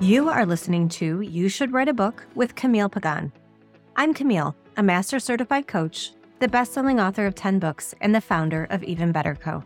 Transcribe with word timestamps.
You 0.00 0.28
are 0.28 0.46
listening 0.46 0.88
to 0.90 1.22
You 1.22 1.48
Should 1.48 1.72
Write 1.72 1.88
a 1.88 1.92
Book 1.92 2.24
with 2.36 2.54
Camille 2.54 2.88
Pagan. 2.88 3.32
I'm 3.96 4.14
Camille, 4.14 4.54
a 4.76 4.82
master 4.82 5.18
certified 5.18 5.66
coach, 5.66 6.12
the 6.38 6.46
best 6.46 6.72
selling 6.72 7.00
author 7.00 7.26
of 7.26 7.34
10 7.34 7.58
books, 7.58 7.96
and 8.00 8.14
the 8.14 8.20
founder 8.20 8.68
of 8.70 8.84
Even 8.84 9.10
Better 9.10 9.34
Co. 9.34 9.64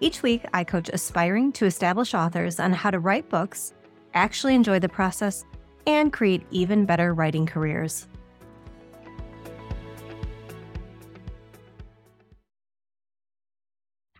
Each 0.00 0.22
week, 0.22 0.44
I 0.52 0.64
coach 0.64 0.90
aspiring 0.92 1.50
to 1.52 1.64
establish 1.64 2.12
authors 2.12 2.60
on 2.60 2.74
how 2.74 2.90
to 2.90 2.98
write 2.98 3.30
books, 3.30 3.72
actually 4.12 4.54
enjoy 4.54 4.80
the 4.80 4.88
process, 4.90 5.46
and 5.86 6.12
create 6.12 6.46
even 6.50 6.84
better 6.84 7.14
writing 7.14 7.46
careers. 7.46 8.06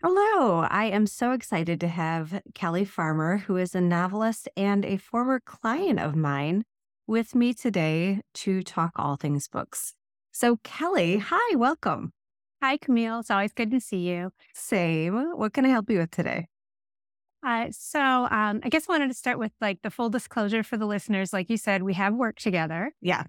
Hello, 0.07 0.67
I 0.69 0.85
am 0.85 1.07
so 1.07 1.33
excited 1.33 1.81
to 1.81 1.89
have 1.89 2.43
Kelly 2.55 2.85
Farmer, 2.85 3.39
who 3.39 3.57
is 3.57 3.75
a 3.75 3.81
novelist 3.81 4.51
and 4.55 4.85
a 4.85 4.99
former 4.99 5.41
client 5.41 5.99
of 5.99 6.15
mine, 6.15 6.65
with 7.07 7.35
me 7.35 7.55
today 7.55 8.21
to 8.35 8.63
talk 8.63 8.91
all 8.97 9.17
things 9.17 9.49
books. 9.49 9.95
So, 10.31 10.59
Kelly, 10.63 11.17
hi, 11.17 11.57
welcome. 11.57 12.13
Hi, 12.63 12.77
Camille. 12.77 13.21
It's 13.21 13.31
always 13.31 13.55
good 13.55 13.71
to 13.71 13.81
see 13.81 14.07
you. 14.11 14.31
Same. 14.53 15.39
What 15.39 15.55
can 15.55 15.65
I 15.65 15.71
help 15.71 15.89
you 15.89 16.01
with 16.01 16.11
today? 16.11 16.49
Uh, 17.43 17.69
so, 17.71 17.99
um, 17.99 18.61
I 18.63 18.69
guess 18.69 18.85
I 18.87 18.93
wanted 18.93 19.09
to 19.09 19.15
start 19.15 19.39
with 19.39 19.53
like 19.63 19.81
the 19.81 19.91
full 19.91 20.11
disclosure 20.11 20.63
for 20.63 20.77
the 20.77 20.85
listeners. 20.87 21.33
Like 21.33 21.49
you 21.49 21.57
said, 21.57 21.83
we 21.83 21.95
have 21.95 22.13
worked 22.13 22.43
together. 22.43 22.93
Yeah. 23.01 23.25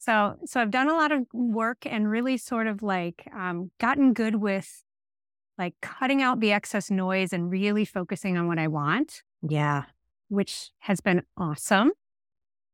So, 0.00 0.34
so 0.46 0.60
I've 0.60 0.72
done 0.72 0.88
a 0.88 0.94
lot 0.94 1.12
of 1.12 1.28
work 1.32 1.86
and 1.86 2.10
really 2.10 2.38
sort 2.38 2.66
of 2.66 2.82
like 2.82 3.28
um, 3.32 3.70
gotten 3.78 4.14
good 4.14 4.34
with 4.34 4.82
like 5.58 5.74
cutting 5.82 6.22
out 6.22 6.40
the 6.40 6.52
excess 6.52 6.90
noise 6.90 7.32
and 7.32 7.50
really 7.50 7.84
focusing 7.84 8.38
on 8.38 8.46
what 8.46 8.58
I 8.58 8.68
want. 8.68 9.22
Yeah. 9.42 9.84
Which 10.28 10.70
has 10.80 11.00
been 11.00 11.22
awesome. 11.36 11.92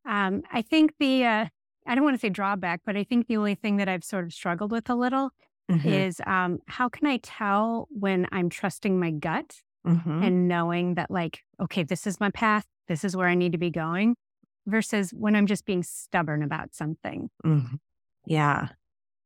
Um, 0.07 0.43
I 0.53 0.63
think 0.63 0.95
the, 0.99 1.25
uh, 1.25 1.47
I 1.87 1.95
don't 1.95 2.05
want 2.05 2.15
to 2.15 2.21
say 2.21 2.29
drawback, 2.29 2.83
but 2.85 2.97
I 2.97 3.05
think 3.05 3.27
the 3.27 3.37
only 3.37 3.55
thing 3.55 3.77
that 3.77 3.89
I've 3.89 4.05
sort 4.05 4.25
of 4.25 4.33
struggled 4.33 4.71
with 4.71 4.91
a 4.91 4.95
little 4.95 5.31
mm-hmm. 5.71 5.89
is 5.89 6.21
um, 6.27 6.59
how 6.67 6.89
can 6.89 7.07
I 7.07 7.19
tell 7.19 7.89
when 7.91 8.27
I'm 8.33 8.49
trusting 8.49 8.99
my 8.99 9.11
gut 9.11 9.57
mm-hmm. 9.87 10.23
and 10.23 10.49
knowing 10.49 10.95
that, 10.95 11.11
like, 11.11 11.41
okay, 11.61 11.83
this 11.83 12.07
is 12.07 12.21
my 12.21 12.31
path, 12.31 12.67
this 12.89 13.05
is 13.05 13.17
where 13.17 13.29
I 13.29 13.35
need 13.35 13.53
to 13.53 13.59
be 13.59 13.71
going, 13.71 14.17
versus 14.67 15.11
when 15.11 15.37
I'm 15.37 15.47
just 15.47 15.65
being 15.65 15.83
stubborn 15.83 16.43
about 16.43 16.75
something. 16.75 17.31
Mm-hmm. 17.45 17.77
Yeah. 18.27 18.69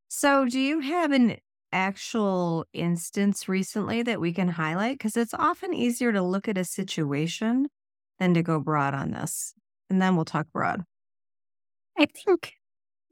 So, 0.09 0.47
do 0.47 0.59
you 0.59 0.81
have 0.81 1.13
an 1.13 1.37
actual 1.73 2.65
instance 2.73 3.49
recently 3.49 4.03
that 4.03 4.21
we 4.21 4.33
can 4.33 4.49
highlight? 4.49 4.99
Because 4.99 5.17
it's 5.17 5.35
often 5.35 5.75
easier 5.75 6.13
to 6.13 6.23
look 6.23 6.49
at 6.49 6.59
a 6.59 6.65
situation 6.65 7.69
than 8.19 8.35
to 8.35 8.43
go 8.43 8.59
broad 8.61 8.95
on 8.95 9.13
this. 9.13 9.55
And 9.91 10.01
then 10.01 10.17
we'll 10.17 10.25
talk 10.25 10.47
broad. 10.53 10.85
I 11.99 12.07
think 12.07 12.55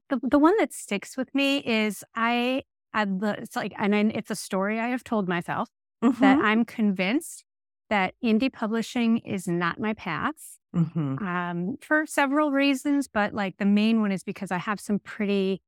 the, 0.08 0.20
the 0.22 0.38
one 0.38 0.56
that 0.58 0.72
sticks 0.72 1.16
with 1.16 1.34
me 1.34 1.58
is 1.58 2.04
I, 2.14 2.62
I 2.92 3.04
the, 3.04 3.36
it's 3.38 3.56
like, 3.56 3.72
and 3.78 3.94
I, 3.94 4.00
it's 4.14 4.30
a 4.30 4.36
story 4.36 4.78
I 4.78 4.88
have 4.88 5.04
told 5.04 5.28
myself 5.28 5.68
mm-hmm. 6.04 6.20
that 6.20 6.38
I'm 6.38 6.64
convinced 6.64 7.44
that 7.88 8.14
indie 8.24 8.52
publishing 8.52 9.18
is 9.18 9.46
not 9.46 9.78
my 9.78 9.94
path 9.94 10.58
mm-hmm. 10.74 11.18
um, 11.24 11.76
for 11.80 12.04
several 12.06 12.50
reasons. 12.50 13.08
But 13.08 13.32
like 13.32 13.56
the 13.58 13.64
main 13.64 14.00
one 14.00 14.12
is 14.12 14.22
because 14.22 14.50
I 14.50 14.58
have 14.58 14.80
some 14.80 14.98
pretty 14.98 15.62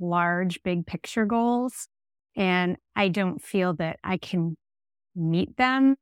large, 0.00 0.62
big 0.62 0.86
picture 0.86 1.24
goals. 1.24 1.88
And 2.36 2.76
I 2.96 3.08
don't 3.08 3.42
feel 3.42 3.74
that 3.74 3.98
I 4.02 4.16
can 4.16 4.56
meet 5.14 5.56
them 5.56 5.96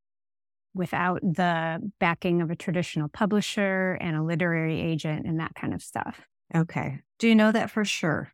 without 0.75 1.21
the 1.23 1.81
backing 1.99 2.41
of 2.41 2.51
a 2.51 2.57
traditional 2.57 3.09
publisher 3.09 3.99
and 4.01 4.17
a 4.17 4.23
literary 4.23 4.81
agent 4.81 5.27
and 5.27 5.41
that 5.41 5.55
kind 5.55 5.75
of 5.75 5.83
stuff. 5.83 6.21
Okay. 6.55 7.01
Do 7.19 7.29
you 7.29 7.35
know 7.35 7.53
that 7.53 7.71
for 7.71 7.85
sure? 7.85 8.33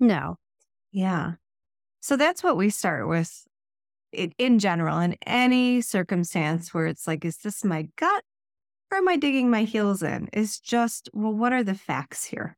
No. 0.00 0.36
Yeah. 0.90 1.32
So 2.00 2.16
that's 2.16 2.42
what 2.42 2.56
we 2.56 2.70
start 2.70 3.08
with 3.08 3.44
in 4.12 4.58
general, 4.58 4.98
in 5.00 5.16
any 5.26 5.80
circumstance 5.80 6.72
where 6.72 6.86
it's 6.86 7.06
like, 7.06 7.24
is 7.24 7.38
this 7.38 7.64
my 7.64 7.88
gut 7.96 8.24
or 8.90 8.98
am 8.98 9.08
I 9.08 9.16
digging 9.16 9.50
my 9.50 9.64
heels 9.64 10.02
in? 10.02 10.28
Is 10.32 10.60
just, 10.60 11.08
well, 11.12 11.32
what 11.32 11.52
are 11.52 11.64
the 11.64 11.74
facts 11.74 12.24
here? 12.26 12.56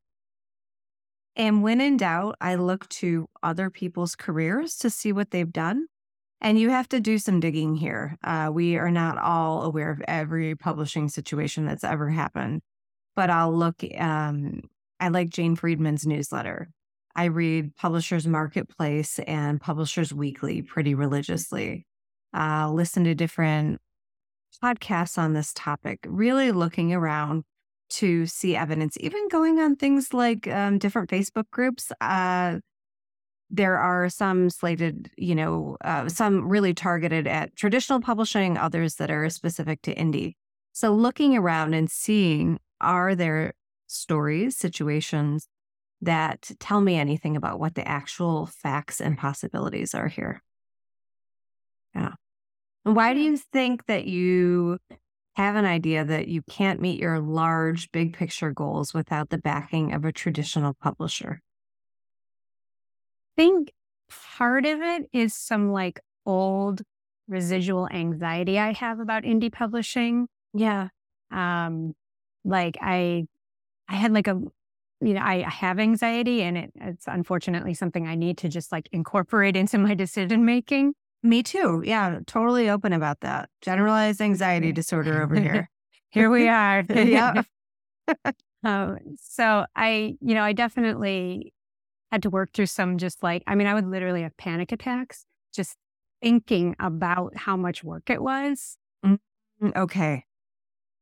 And 1.36 1.62
when 1.62 1.80
in 1.80 1.98
doubt, 1.98 2.36
I 2.40 2.54
look 2.54 2.88
to 2.88 3.28
other 3.42 3.68
people's 3.68 4.16
careers 4.16 4.76
to 4.78 4.90
see 4.90 5.12
what 5.12 5.30
they've 5.30 5.52
done. 5.52 5.86
And 6.40 6.58
you 6.58 6.70
have 6.70 6.88
to 6.90 7.00
do 7.00 7.18
some 7.18 7.40
digging 7.40 7.76
here. 7.76 8.16
Uh, 8.24 8.50
we 8.52 8.76
are 8.76 8.90
not 8.90 9.18
all 9.18 9.62
aware 9.62 9.90
of 9.90 10.02
every 10.08 10.54
publishing 10.54 11.08
situation 11.08 11.66
that's 11.66 11.84
ever 11.84 12.10
happened, 12.10 12.62
but 13.14 13.30
I'll 13.30 13.54
look. 13.54 13.82
Um, 13.98 14.62
I 15.00 15.08
like 15.08 15.30
Jane 15.30 15.56
Friedman's 15.56 16.06
newsletter. 16.06 16.70
I 17.14 17.24
read 17.26 17.74
Publishers 17.76 18.26
Marketplace 18.26 19.18
and 19.20 19.60
Publishers 19.60 20.12
Weekly 20.12 20.60
pretty 20.62 20.94
religiously. 20.94 21.86
Uh, 22.34 22.70
listen 22.70 23.04
to 23.04 23.14
different 23.14 23.80
podcasts 24.62 25.16
on 25.16 25.32
this 25.32 25.52
topic, 25.54 26.00
really 26.06 26.52
looking 26.52 26.92
around 26.92 27.44
to 27.88 28.26
see 28.26 28.56
evidence, 28.56 28.96
even 29.00 29.28
going 29.28 29.58
on 29.58 29.76
things 29.76 30.12
like 30.12 30.48
um, 30.48 30.78
different 30.78 31.10
Facebook 31.10 31.50
groups. 31.50 31.92
Uh, 32.00 32.58
there 33.48 33.78
are 33.78 34.08
some 34.08 34.50
slated, 34.50 35.10
you 35.16 35.34
know, 35.34 35.76
uh, 35.84 36.08
some 36.08 36.48
really 36.48 36.74
targeted 36.74 37.26
at 37.26 37.54
traditional 37.54 38.00
publishing, 38.00 38.58
others 38.58 38.96
that 38.96 39.10
are 39.10 39.30
specific 39.30 39.82
to 39.82 39.94
indie. 39.94 40.34
So 40.72 40.92
looking 40.94 41.36
around 41.36 41.74
and 41.74 41.90
seeing 41.90 42.58
are 42.80 43.14
there 43.14 43.54
stories, 43.86 44.56
situations 44.56 45.48
that 46.02 46.50
tell 46.58 46.80
me 46.80 46.96
anything 46.96 47.36
about 47.36 47.58
what 47.58 47.74
the 47.74 47.86
actual 47.86 48.46
facts 48.46 49.00
and 49.00 49.16
possibilities 49.16 49.94
are 49.94 50.08
here. 50.08 50.42
Yeah. 51.94 52.12
And 52.84 52.94
why 52.94 53.14
do 53.14 53.20
you 53.20 53.36
think 53.36 53.86
that 53.86 54.04
you 54.06 54.78
have 55.36 55.56
an 55.56 55.64
idea 55.66 56.04
that 56.04 56.28
you 56.28 56.42
can't 56.42 56.80
meet 56.80 56.98
your 57.00 57.20
large, 57.20 57.90
big 57.92 58.16
picture 58.16 58.52
goals 58.52 58.94
without 58.94 59.28
the 59.30 59.38
backing 59.38 59.92
of 59.92 60.04
a 60.04 60.12
traditional 60.12 60.74
publisher? 60.74 61.40
I 63.38 63.42
think 63.42 63.72
part 64.08 64.64
of 64.64 64.80
it 64.80 65.08
is 65.12 65.34
some 65.34 65.70
like 65.72 66.00
old 66.24 66.82
residual 67.28 67.88
anxiety 67.88 68.58
I 68.58 68.72
have 68.72 68.98
about 68.98 69.24
indie 69.24 69.52
publishing. 69.52 70.26
Yeah. 70.54 70.88
Um, 71.30 71.92
like 72.44 72.78
I, 72.80 73.26
I 73.88 73.96
had 73.96 74.12
like 74.12 74.28
a, 74.28 74.40
you 75.00 75.14
know, 75.14 75.20
I 75.22 75.48
have 75.48 75.78
anxiety 75.78 76.42
and 76.42 76.56
it, 76.56 76.72
it's 76.76 77.06
unfortunately 77.06 77.74
something 77.74 78.06
I 78.06 78.14
need 78.14 78.38
to 78.38 78.48
just 78.48 78.72
like 78.72 78.88
incorporate 78.92 79.56
into 79.56 79.78
my 79.78 79.94
decision 79.94 80.44
making. 80.46 80.94
Me 81.26 81.42
too. 81.42 81.82
Yeah, 81.84 82.20
totally 82.26 82.70
open 82.70 82.92
about 82.92 83.20
that. 83.20 83.50
Generalized 83.60 84.20
anxiety 84.20 84.70
disorder 84.70 85.22
over 85.22 85.34
here. 85.40 85.68
here 86.10 86.30
we 86.30 86.48
are. 86.48 86.84
yeah. 86.94 87.42
um, 88.62 88.98
so 89.20 89.66
I, 89.74 90.16
you 90.20 90.34
know, 90.34 90.42
I 90.42 90.52
definitely 90.52 91.52
had 92.12 92.22
to 92.22 92.30
work 92.30 92.52
through 92.52 92.66
some 92.66 92.96
just 92.96 93.24
like, 93.24 93.42
I 93.46 93.56
mean, 93.56 93.66
I 93.66 93.74
would 93.74 93.86
literally 93.86 94.22
have 94.22 94.36
panic 94.36 94.70
attacks 94.70 95.26
just 95.52 95.76
thinking 96.22 96.76
about 96.78 97.36
how 97.36 97.56
much 97.56 97.82
work 97.82 98.08
it 98.08 98.22
was. 98.22 98.78
Mm-hmm. 99.04 99.70
Okay. 99.74 100.24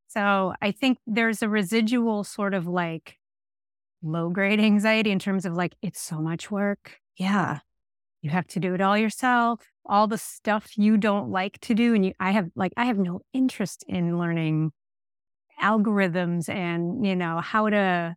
So 0.09 0.55
I 0.63 0.71
think 0.71 0.99
there's 1.07 1.43
a 1.43 1.49
residual 1.51 2.25
sort 2.25 2.55
of 2.55 2.67
like 2.67 3.19
low 4.03 4.31
grade 4.31 4.61
anxiety 4.61 5.11
in 5.11 5.19
terms 5.19 5.45
of 5.45 5.53
like, 5.53 5.75
it's 5.83 6.01
so 6.01 6.21
much 6.21 6.51
work. 6.51 6.99
Yeah. 7.17 7.59
You 8.25 8.31
have 8.31 8.47
to 8.49 8.59
do 8.59 8.75
it 8.75 8.81
all 8.81 8.97
yourself 8.97 9.61
all 9.87 10.07
the 10.07 10.19
stuff 10.19 10.79
you 10.79 10.97
don't 10.97 11.31
like 11.31 11.59
to 11.61 11.75
do 11.75 11.95
and 11.95 12.07
you 12.07 12.13
i 12.19 12.31
have 12.31 12.49
like 12.57 12.73
i 12.77 12.85
have 12.85 12.99
no 12.99 13.21
interest 13.33 13.85
in 13.87 14.19
learning 14.19 14.73
algorithms 15.63 16.49
and 16.49 17.07
you 17.07 17.15
know 17.15 17.41
how 17.41 17.69
to 17.69 18.15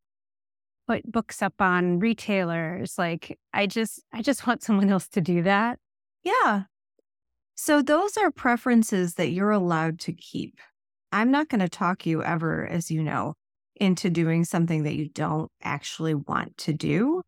put 0.87 1.09
books 1.11 1.41
up 1.41 1.61
on 1.61 1.99
retailers 1.99 2.97
like 2.97 3.37
i 3.53 3.67
just 3.67 4.01
i 4.13 4.21
just 4.21 4.47
want 4.47 4.63
someone 4.63 4.89
else 4.89 5.07
to 5.07 5.21
do 5.21 5.43
that. 5.43 5.79
Yeah. 6.23 6.63
So 7.55 7.81
those 7.81 8.17
are 8.17 8.31
preferences 8.31 9.15
that 9.15 9.31
you're 9.31 9.51
allowed 9.51 9.99
to 10.01 10.13
keep. 10.13 10.59
I'm 11.11 11.31
not 11.31 11.49
going 11.49 11.61
to 11.61 11.69
talk 11.69 12.05
you 12.05 12.21
ever 12.23 12.67
as 12.67 12.91
you 12.91 13.01
know 13.01 13.33
into 13.75 14.09
doing 14.09 14.43
something 14.43 14.83
that 14.83 14.95
you 14.95 15.09
don't 15.09 15.49
actually 15.63 16.13
want 16.13 16.57
to 16.57 16.73
do 16.73 17.21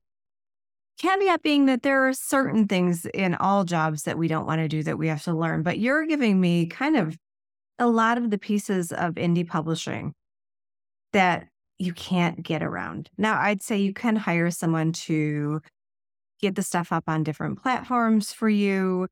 Caveat 1.00 1.42
being 1.42 1.66
that 1.68 1.82
there 1.82 2.08
are 2.08 2.14
certain 2.14 2.68
things 2.68 3.06
in 3.06 3.34
all 3.36 3.64
jobs 3.64 4.04
that 4.04 4.18
we 4.18 4.28
don't 4.28 4.46
want 4.46 4.60
to 4.60 4.68
do 4.68 4.84
that 4.84 4.98
we 4.98 5.08
have 5.08 5.24
to 5.24 5.34
learn. 5.34 5.64
But 5.64 5.80
you're 5.80 6.06
giving 6.06 6.42
me 6.42 6.66
kind 6.68 6.98
of 6.98 7.18
a 7.80 7.88
lot 7.88 8.18
of 8.18 8.30
the 8.30 8.38
pieces 8.38 8.92
of 8.92 9.16
indie 9.16 9.48
publishing 9.48 10.14
that 11.14 11.48
you 11.78 11.94
can't 11.94 12.44
get 12.44 12.62
around. 12.62 13.10
Now, 13.18 13.40
I'd 13.40 13.62
say 13.62 13.78
you 13.78 13.94
can 13.94 14.18
hire 14.18 14.52
someone 14.52 14.92
to 14.92 15.62
get 16.42 16.56
the 16.56 16.64
stuff 16.64 16.92
up 16.92 17.06
on 17.08 17.24
different 17.24 17.62
platforms 17.62 18.34
for 18.34 18.50
you. 18.50 19.08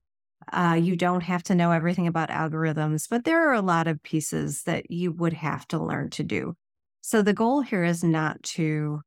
Uh, 0.51 0.77
you 0.79 0.97
don't 0.97 1.23
have 1.23 1.43
to 1.43 1.55
know 1.55 1.71
everything 1.71 2.07
about 2.07 2.29
algorithms, 2.29 3.07
but 3.09 3.23
there 3.23 3.49
are 3.49 3.53
a 3.53 3.61
lot 3.61 3.87
of 3.87 4.03
pieces 4.03 4.63
that 4.63 4.91
you 4.91 5.13
would 5.13 5.33
have 5.33 5.65
to 5.69 5.79
learn 5.79 6.09
to 6.11 6.23
do. 6.23 6.53
So 7.01 7.21
the 7.21 7.33
goal 7.33 7.61
here 7.61 7.85
is 7.85 8.03
not 8.03 8.43
to 8.43 9.01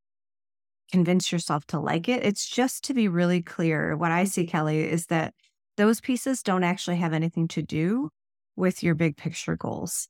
convince 0.91 1.33
yourself 1.33 1.65
to 1.67 1.81
like 1.81 2.09
it. 2.09 2.25
It's 2.25 2.49
just 2.49 2.85
to 2.85 2.95
be 2.95 3.09
really 3.09 3.43
clear. 3.43 3.97
What 3.97 4.13
I 4.13 4.25
see, 4.25 4.47
Kelly, 4.47 4.81
is 4.81 5.07
that 5.07 5.35
those 5.77 6.01
pieces 6.01 6.43
don't 6.43 6.65
actually 6.65 6.97
have 6.97 7.13
anything 7.13 7.49
to 7.49 7.63
do 7.63 8.11
with 8.57 8.83
your 8.83 8.95
big 8.95 9.17
picture 9.17 9.57
goals. 9.57 10.09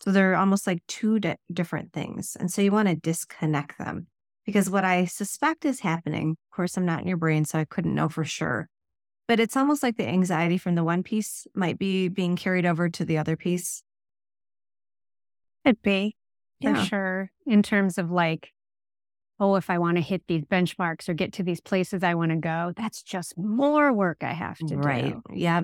So 0.00 0.12
they're 0.12 0.36
almost 0.36 0.66
like 0.66 0.82
two 0.86 1.18
di- 1.20 1.36
different 1.52 1.92
things. 1.92 2.36
And 2.38 2.50
so 2.50 2.62
you 2.62 2.72
want 2.72 2.88
to 2.88 2.94
disconnect 2.94 3.78
them 3.78 4.06
because 4.46 4.70
what 4.70 4.84
I 4.84 5.04
suspect 5.04 5.64
is 5.64 5.80
happening, 5.80 6.30
of 6.30 6.56
course, 6.56 6.76
I'm 6.76 6.86
not 6.86 7.02
in 7.02 7.08
your 7.08 7.16
brain, 7.16 7.44
so 7.44 7.58
I 7.58 7.64
couldn't 7.64 7.94
know 7.94 8.08
for 8.08 8.24
sure. 8.24 8.68
But 9.26 9.40
it's 9.40 9.56
almost 9.56 9.82
like 9.82 9.96
the 9.96 10.08
anxiety 10.08 10.56
from 10.56 10.74
the 10.74 10.84
one 10.84 11.02
piece 11.02 11.46
might 11.54 11.78
be 11.78 12.08
being 12.08 12.36
carried 12.36 12.64
over 12.64 12.88
to 12.88 13.04
the 13.04 13.18
other 13.18 13.36
piece. 13.36 13.82
Could 15.66 15.82
be, 15.82 16.16
for 16.62 16.70
yeah. 16.70 16.84
sure, 16.84 17.30
in 17.46 17.62
terms 17.62 17.98
of 17.98 18.10
like, 18.10 18.52
oh, 19.40 19.56
if 19.56 19.70
I 19.70 19.78
want 19.78 19.96
to 19.96 20.02
hit 20.02 20.22
these 20.26 20.44
benchmarks 20.44 21.08
or 21.08 21.14
get 21.14 21.32
to 21.34 21.42
these 21.42 21.60
places 21.60 22.02
I 22.02 22.14
want 22.14 22.30
to 22.30 22.36
go, 22.36 22.72
that's 22.76 23.02
just 23.02 23.38
more 23.38 23.92
work 23.92 24.18
I 24.22 24.32
have 24.32 24.58
to 24.58 24.76
right. 24.76 25.04
do. 25.04 25.22
Right. 25.28 25.38
Yeah. 25.38 25.62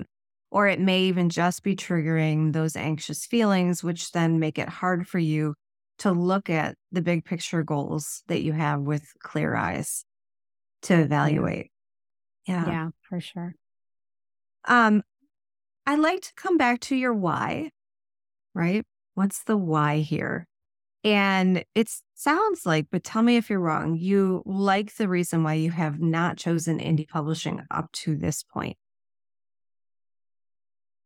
Or 0.51 0.67
it 0.67 0.79
may 0.79 1.03
even 1.03 1.29
just 1.29 1.63
be 1.63 1.75
triggering 1.75 2.53
those 2.53 2.75
anxious 2.75 3.25
feelings, 3.25 3.83
which 3.83 4.11
then 4.11 4.39
make 4.39 4.57
it 4.57 4.69
hard 4.69 5.07
for 5.07 5.19
you 5.19 5.55
to 5.99 6.11
look 6.11 6.49
at 6.49 6.75
the 6.91 7.01
big 7.01 7.25
picture 7.25 7.63
goals 7.63 8.23
that 8.27 8.41
you 8.41 8.53
have 8.53 8.81
with 8.81 9.03
clear 9.19 9.55
eyes 9.55 10.05
to 10.83 10.93
evaluate. 10.93 11.71
Yeah. 12.47 12.65
Yeah, 12.67 12.89
for 13.01 13.19
sure. 13.19 13.55
Um, 14.65 15.03
I'd 15.85 15.99
like 15.99 16.21
to 16.21 16.33
come 16.35 16.57
back 16.57 16.79
to 16.81 16.95
your 16.95 17.13
why, 17.13 17.71
right? 18.53 18.85
What's 19.13 19.43
the 19.43 19.57
why 19.57 19.99
here? 19.99 20.47
And 21.05 21.63
it 21.75 21.87
sounds 22.15 22.65
like, 22.65 22.87
but 22.91 23.03
tell 23.03 23.21
me 23.21 23.37
if 23.37 23.47
you're 23.47 23.59
wrong, 23.59 23.95
you 23.95 24.41
like 24.43 24.95
the 24.95 25.07
reason 25.07 25.43
why 25.43 25.53
you 25.53 25.69
have 25.69 25.99
not 25.99 26.37
chosen 26.37 26.79
indie 26.79 27.07
publishing 27.07 27.61
up 27.69 27.91
to 27.91 28.15
this 28.15 28.41
point. 28.41 28.75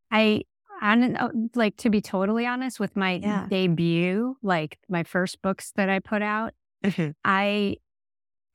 I, 0.10 0.44
I 0.82 0.98
uh, 0.98 1.30
like 1.54 1.76
to 1.78 1.90
be 1.90 2.00
totally 2.00 2.46
honest 2.46 2.80
with 2.80 2.96
my 2.96 3.16
yeah. 3.16 3.48
debut, 3.50 4.38
like 4.42 4.80
my 4.88 5.04
first 5.04 5.42
books 5.42 5.74
that 5.76 5.90
I 5.90 6.00
put 6.00 6.22
out, 6.22 6.54
mm-hmm. 6.84 7.12
I 7.26 7.76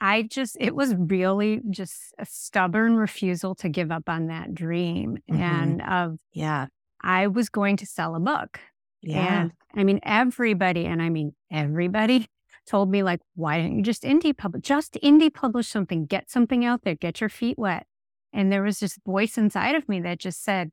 I 0.01 0.23
just, 0.23 0.57
it 0.59 0.75
was 0.75 0.95
really 0.95 1.61
just 1.71 2.15
a 2.19 2.27
stubborn 2.27 2.97
refusal 2.97 3.55
to 3.57 3.69
give 3.69 3.93
up 3.93 4.09
on 4.09 4.29
that 4.29 4.55
dream. 4.55 5.19
Mm-hmm. 5.31 5.43
And 5.43 5.83
of, 5.83 6.19
yeah, 6.33 6.67
I 7.03 7.27
was 7.27 7.51
going 7.51 7.77
to 7.79 7.87
sell 7.87 8.15
a 8.15 8.21
book. 8.21 8.61
Yeah. 9.07 9.43
And 9.43 9.53
I 9.75 9.85
mean, 9.85 10.01
everybody, 10.03 10.87
and 10.87 11.03
I 11.03 11.09
mean, 11.09 11.35
everybody 11.51 12.27
told 12.67 12.91
me, 12.91 13.03
like, 13.03 13.21
why 13.35 13.59
don't 13.59 13.77
you 13.77 13.83
just 13.83 14.03
indie 14.03 14.37
publish? 14.37 14.63
Just 14.63 14.95
indie 15.03 15.33
publish 15.33 15.69
something, 15.69 16.07
get 16.07 16.31
something 16.31 16.65
out 16.65 16.83
there, 16.83 16.95
get 16.95 17.21
your 17.21 17.31
feet 17.31 17.59
wet. 17.59 17.87
And 18.33 18.51
there 18.51 18.63
was 18.63 18.81
this 18.81 18.99
voice 19.07 19.39
inside 19.39 19.75
of 19.75 19.89
me 19.89 20.01
that 20.01 20.19
just 20.19 20.43
said, 20.43 20.71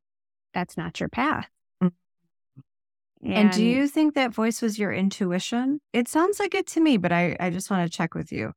that's 0.54 0.78
not 0.78 1.00
your 1.00 1.10
path. 1.10 1.48
And, 3.24 3.34
and, 3.34 3.52
do 3.52 3.64
you 3.64 3.88
think 3.88 4.16
that 4.16 4.34
voice 4.34 4.62
was 4.64 4.80
your 4.80 4.92
intuition? 4.92 5.80
It 5.94 6.08
sounds 6.08 6.40
like 6.40 6.56
it 6.56 6.66
to 6.68 6.82
me, 6.82 6.98
but 6.98 7.12
I, 7.12 7.38
I 7.40 7.52
just 7.52 7.70
want 7.70 7.90
to 7.90 7.96
check 7.96 8.16
with 8.16 8.32
you. 8.32 8.54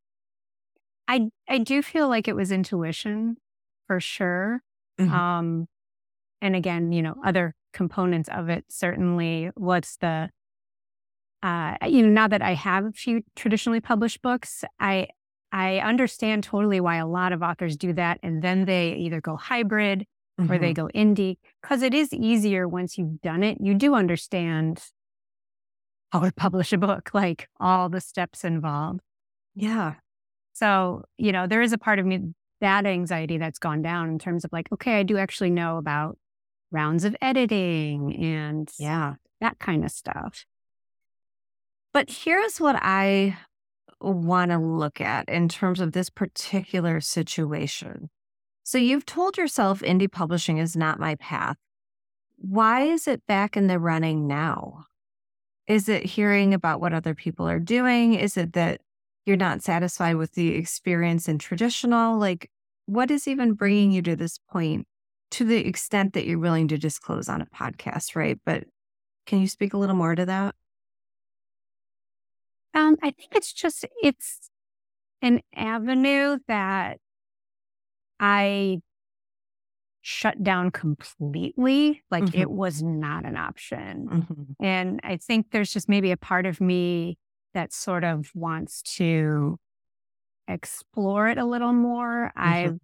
I 1.06 1.28
I 1.46 1.58
do 1.58 1.82
feel 1.82 2.08
like 2.08 2.28
it 2.28 2.36
was 2.36 2.50
intuition 2.50 3.36
for 3.86 4.00
sure. 4.00 4.62
Mm-hmm. 4.98 5.12
Um, 5.12 5.68
and 6.40 6.56
again, 6.56 6.92
you 6.92 7.02
know, 7.02 7.14
other 7.22 7.54
components 7.74 8.30
of 8.32 8.48
it 8.48 8.64
certainly. 8.68 9.50
What's 9.54 9.96
the 9.98 10.30
uh, 11.42 11.76
you 11.86 12.00
know, 12.00 12.08
now 12.08 12.26
that 12.26 12.40
I 12.40 12.54
have 12.54 12.86
a 12.86 12.92
few 12.92 13.22
traditionally 13.36 13.80
published 13.80 14.22
books, 14.22 14.64
I 14.80 15.08
I 15.52 15.78
understand 15.80 16.44
totally 16.44 16.80
why 16.80 16.96
a 16.96 17.06
lot 17.06 17.32
of 17.32 17.42
authors 17.42 17.76
do 17.76 17.92
that, 17.92 18.18
and 18.22 18.40
then 18.40 18.64
they 18.64 18.94
either 18.94 19.20
go 19.20 19.36
hybrid 19.36 20.06
mm-hmm. 20.40 20.50
or 20.50 20.58
they 20.58 20.72
mm-hmm. 20.72 20.86
go 20.86 20.90
indie 20.94 21.36
because 21.60 21.82
it 21.82 21.92
is 21.92 22.14
easier 22.14 22.66
once 22.66 22.96
you've 22.96 23.20
done 23.20 23.42
it. 23.42 23.58
You 23.60 23.74
do 23.74 23.94
understand 23.94 24.82
how 26.12 26.20
to 26.20 26.32
publish 26.32 26.72
a 26.72 26.78
book, 26.78 27.10
like 27.12 27.48
all 27.60 27.90
the 27.90 28.00
steps 28.00 28.42
involved. 28.44 29.00
Yeah, 29.54 29.94
so, 30.54 31.02
you 31.18 31.32
know, 31.32 31.46
there 31.46 31.62
is 31.62 31.72
a 31.72 31.78
part 31.78 31.98
of 31.98 32.06
me 32.06 32.20
that 32.60 32.86
anxiety 32.86 33.38
that's 33.38 33.58
gone 33.58 33.82
down 33.82 34.08
in 34.08 34.18
terms 34.18 34.44
of 34.44 34.52
like, 34.52 34.68
okay, 34.72 35.00
I 35.00 35.02
do 35.02 35.18
actually 35.18 35.50
know 35.50 35.76
about 35.76 36.16
rounds 36.74 37.04
of 37.04 37.16
editing 37.22 38.14
and 38.22 38.70
yeah, 38.78 39.14
that 39.40 39.58
kind 39.58 39.84
of 39.84 39.90
stuff. 39.90 40.44
But 41.92 42.10
here's 42.10 42.60
what 42.60 42.76
I 42.82 43.38
want 44.00 44.50
to 44.50 44.58
look 44.58 45.00
at 45.00 45.28
in 45.28 45.48
terms 45.48 45.80
of 45.80 45.92
this 45.92 46.10
particular 46.10 47.00
situation. 47.00 48.10
So 48.64 48.78
you've 48.78 49.06
told 49.06 49.36
yourself 49.38 49.80
indie 49.80 50.10
publishing 50.10 50.58
is 50.58 50.76
not 50.76 50.98
my 50.98 51.14
path. 51.14 51.56
Why 52.36 52.82
is 52.82 53.06
it 53.06 53.26
back 53.26 53.56
in 53.56 53.68
the 53.68 53.78
running 53.78 54.26
now? 54.26 54.86
Is 55.66 55.88
it 55.88 56.04
hearing 56.04 56.52
about 56.52 56.80
what 56.80 56.92
other 56.92 57.14
people 57.14 57.48
are 57.48 57.60
doing? 57.60 58.14
Is 58.14 58.36
it 58.36 58.52
that 58.54 58.80
you're 59.24 59.36
not 59.36 59.62
satisfied 59.62 60.16
with 60.16 60.32
the 60.32 60.54
experience 60.54 61.28
in 61.28 61.38
traditional 61.38 62.18
like 62.18 62.50
what 62.86 63.10
is 63.10 63.26
even 63.26 63.54
bringing 63.54 63.90
you 63.90 64.02
to 64.02 64.16
this 64.16 64.38
point 64.50 64.86
to 65.34 65.44
the 65.44 65.66
extent 65.66 66.12
that 66.12 66.26
you're 66.26 66.38
willing 66.38 66.69
to 66.69 66.78
disclose 66.78 67.28
on 67.28 67.40
a 67.40 67.46
podcast 67.46 68.14
right 68.14 68.38
but 68.46 68.64
can 69.26 69.40
you 69.40 69.48
speak 69.48 69.75
a 69.75 69.76
little 69.76 69.96
more 69.96 70.14
to 70.14 70.25
that 70.25 70.54
um 72.75 72.96
i 73.02 73.10
think 73.10 73.34
it's 73.34 73.52
just 73.52 73.84
it's 74.00 74.50
an 75.22 75.40
avenue 75.56 76.38
that 76.46 76.98
i 78.20 78.78
shut 80.02 80.40
down 80.42 80.70
completely 80.70 82.02
like 82.12 82.25
mm-hmm. 82.25 82.40
it 82.40 82.50
was 82.50 82.81
not 82.81 83.25
an 83.25 83.36
option 83.36 84.08
mm-hmm. 84.08 84.64
and 84.64 85.00
i 85.02 85.16
think 85.16 85.46
there's 85.50 85.72
just 85.72 85.88
maybe 85.88 86.12
a 86.12 86.16
part 86.16 86.46
of 86.46 86.60
me 86.60 87.19
that 87.54 87.72
sort 87.72 88.04
of 88.04 88.31
wants 88.34 88.82
to 88.82 89.58
explore 90.48 91.28
it 91.28 91.38
a 91.38 91.44
little 91.44 91.72
more. 91.72 92.32
Mm-hmm. 92.36 92.48
I've 92.48 92.78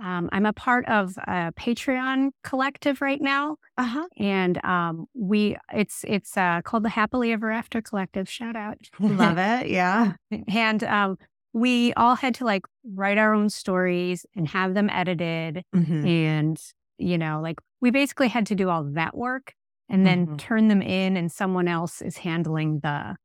um, 0.00 0.28
I'm 0.32 0.46
a 0.46 0.52
part 0.52 0.86
of 0.88 1.16
a 1.18 1.52
Patreon 1.52 2.30
collective 2.42 3.00
right 3.00 3.20
now, 3.20 3.56
uh-huh. 3.76 4.06
and 4.16 4.64
um, 4.64 5.06
we 5.14 5.56
it's 5.72 6.04
it's 6.08 6.36
uh, 6.36 6.62
called 6.64 6.82
the 6.82 6.88
Happily 6.88 7.32
Ever 7.32 7.50
After 7.50 7.82
Collective. 7.82 8.28
Shout 8.28 8.56
out, 8.56 8.78
love 9.00 9.38
it, 9.38 9.68
yeah. 9.68 10.14
And 10.48 10.82
um, 10.84 11.18
we 11.52 11.92
all 11.94 12.14
had 12.14 12.34
to 12.36 12.44
like 12.44 12.62
write 12.84 13.18
our 13.18 13.34
own 13.34 13.50
stories 13.50 14.24
and 14.34 14.48
have 14.48 14.74
them 14.74 14.88
edited, 14.90 15.62
mm-hmm. 15.74 16.06
and 16.06 16.60
you 16.98 17.18
know, 17.18 17.40
like 17.42 17.60
we 17.80 17.90
basically 17.90 18.28
had 18.28 18.46
to 18.46 18.54
do 18.54 18.70
all 18.70 18.84
that 18.94 19.16
work 19.16 19.52
and 19.88 20.06
then 20.06 20.26
mm-hmm. 20.26 20.36
turn 20.36 20.68
them 20.68 20.80
in, 20.80 21.16
and 21.16 21.30
someone 21.30 21.68
else 21.68 22.00
is 22.00 22.18
handling 22.18 22.80
the 22.82 23.16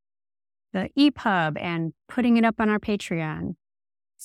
the 0.74 0.89
EPUB 0.97 1.57
and 1.59 1.93
putting 2.09 2.36
it 2.38 2.43
up 2.43 2.55
on 2.59 2.69
our 2.69 2.79
Patreon. 2.79 3.55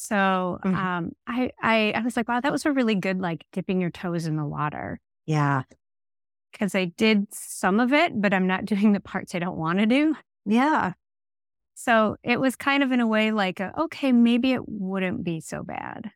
So 0.03 0.59
mm-hmm. 0.65 0.75
um, 0.75 1.13
I, 1.27 1.51
I 1.63 1.93
I 1.95 2.01
was 2.01 2.17
like, 2.17 2.29
wow, 2.29 2.41
that 2.41 2.53
was 2.53 2.67
a 2.67 2.73
really 2.73 2.95
good 2.95 3.21
like 3.21 3.45
dipping 3.53 3.81
your 3.81 3.91
toes 3.91 4.27
in 4.27 4.37
the 4.37 4.45
water. 4.45 5.01
Yeah. 5.27 5.63
Because 6.51 6.75
I 6.75 6.87
did 6.87 7.33
some 7.33 7.81
of 7.81 7.93
it, 7.93 8.21
but 8.21 8.35
I'm 8.35 8.47
not 8.47 8.65
doing 8.73 8.93
the 8.93 9.01
parts 9.01 9.35
I 9.35 9.39
don't 9.39 9.57
want 9.57 9.79
to 9.79 9.87
do. 9.87 10.17
Yeah. 10.45 10.93
So 11.75 12.17
it 12.23 12.41
was 12.41 12.57
kind 12.57 12.83
of 12.83 12.93
in 12.93 13.01
a 13.01 13.07
way 13.07 13.33
like, 13.33 13.61
a, 13.61 13.73
okay, 13.81 14.13
maybe 14.13 14.53
it 14.53 14.69
wouldn't 14.69 15.25
be 15.25 15.41
so 15.41 15.63
bad. 15.63 16.11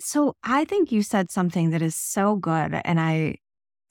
So 0.00 0.34
I 0.42 0.64
think 0.64 0.90
you 0.90 1.02
said 1.02 1.30
something 1.30 1.70
that 1.70 1.82
is 1.82 1.94
so 1.94 2.36
good. 2.36 2.80
And 2.84 2.98
I 2.98 3.36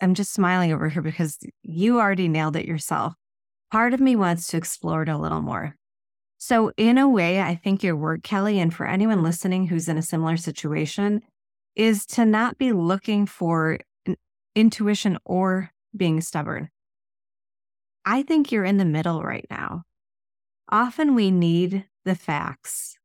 am 0.01 0.15
just 0.15 0.33
smiling 0.33 0.73
over 0.73 0.89
here 0.89 1.01
because 1.01 1.37
you 1.61 1.99
already 1.99 2.27
nailed 2.27 2.55
it 2.55 2.65
yourself 2.65 3.13
part 3.71 3.93
of 3.93 4.01
me 4.01 4.15
wants 4.15 4.47
to 4.47 4.57
explore 4.57 5.03
it 5.03 5.09
a 5.09 5.17
little 5.17 5.41
more. 5.41 5.75
So, 6.43 6.71
in 6.75 6.97
a 6.97 7.07
way, 7.07 7.39
I 7.39 7.53
think 7.53 7.83
your 7.83 7.95
word, 7.95 8.23
Kelly, 8.23 8.59
and 8.59 8.73
for 8.73 8.87
anyone 8.87 9.21
listening 9.21 9.67
who's 9.67 9.87
in 9.87 9.99
a 9.99 10.01
similar 10.01 10.37
situation, 10.37 11.21
is 11.75 12.03
to 12.07 12.25
not 12.25 12.57
be 12.57 12.73
looking 12.73 13.27
for 13.27 13.77
intuition 14.55 15.19
or 15.23 15.69
being 15.95 16.19
stubborn. 16.19 16.71
I 18.05 18.23
think 18.23 18.51
you're 18.51 18.65
in 18.65 18.77
the 18.77 18.85
middle 18.85 19.21
right 19.21 19.45
now. 19.51 19.83
Often 20.67 21.13
we 21.13 21.29
need 21.29 21.85
the 22.05 22.15
facts. 22.15 22.97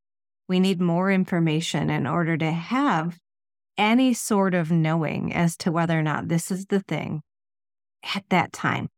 We 0.48 0.58
need 0.58 0.80
more 0.80 1.12
information 1.12 1.90
in 1.90 2.06
order 2.06 2.38
to 2.38 2.50
have 2.50 3.18
any 3.76 4.14
sort 4.14 4.54
of 4.54 4.70
knowing 4.70 5.34
as 5.34 5.58
to 5.58 5.70
whether 5.70 5.98
or 5.98 6.02
not 6.02 6.28
this 6.28 6.50
is 6.50 6.64
the 6.66 6.80
thing 6.80 7.20
at 8.14 8.24
that 8.30 8.54
time 8.54 8.88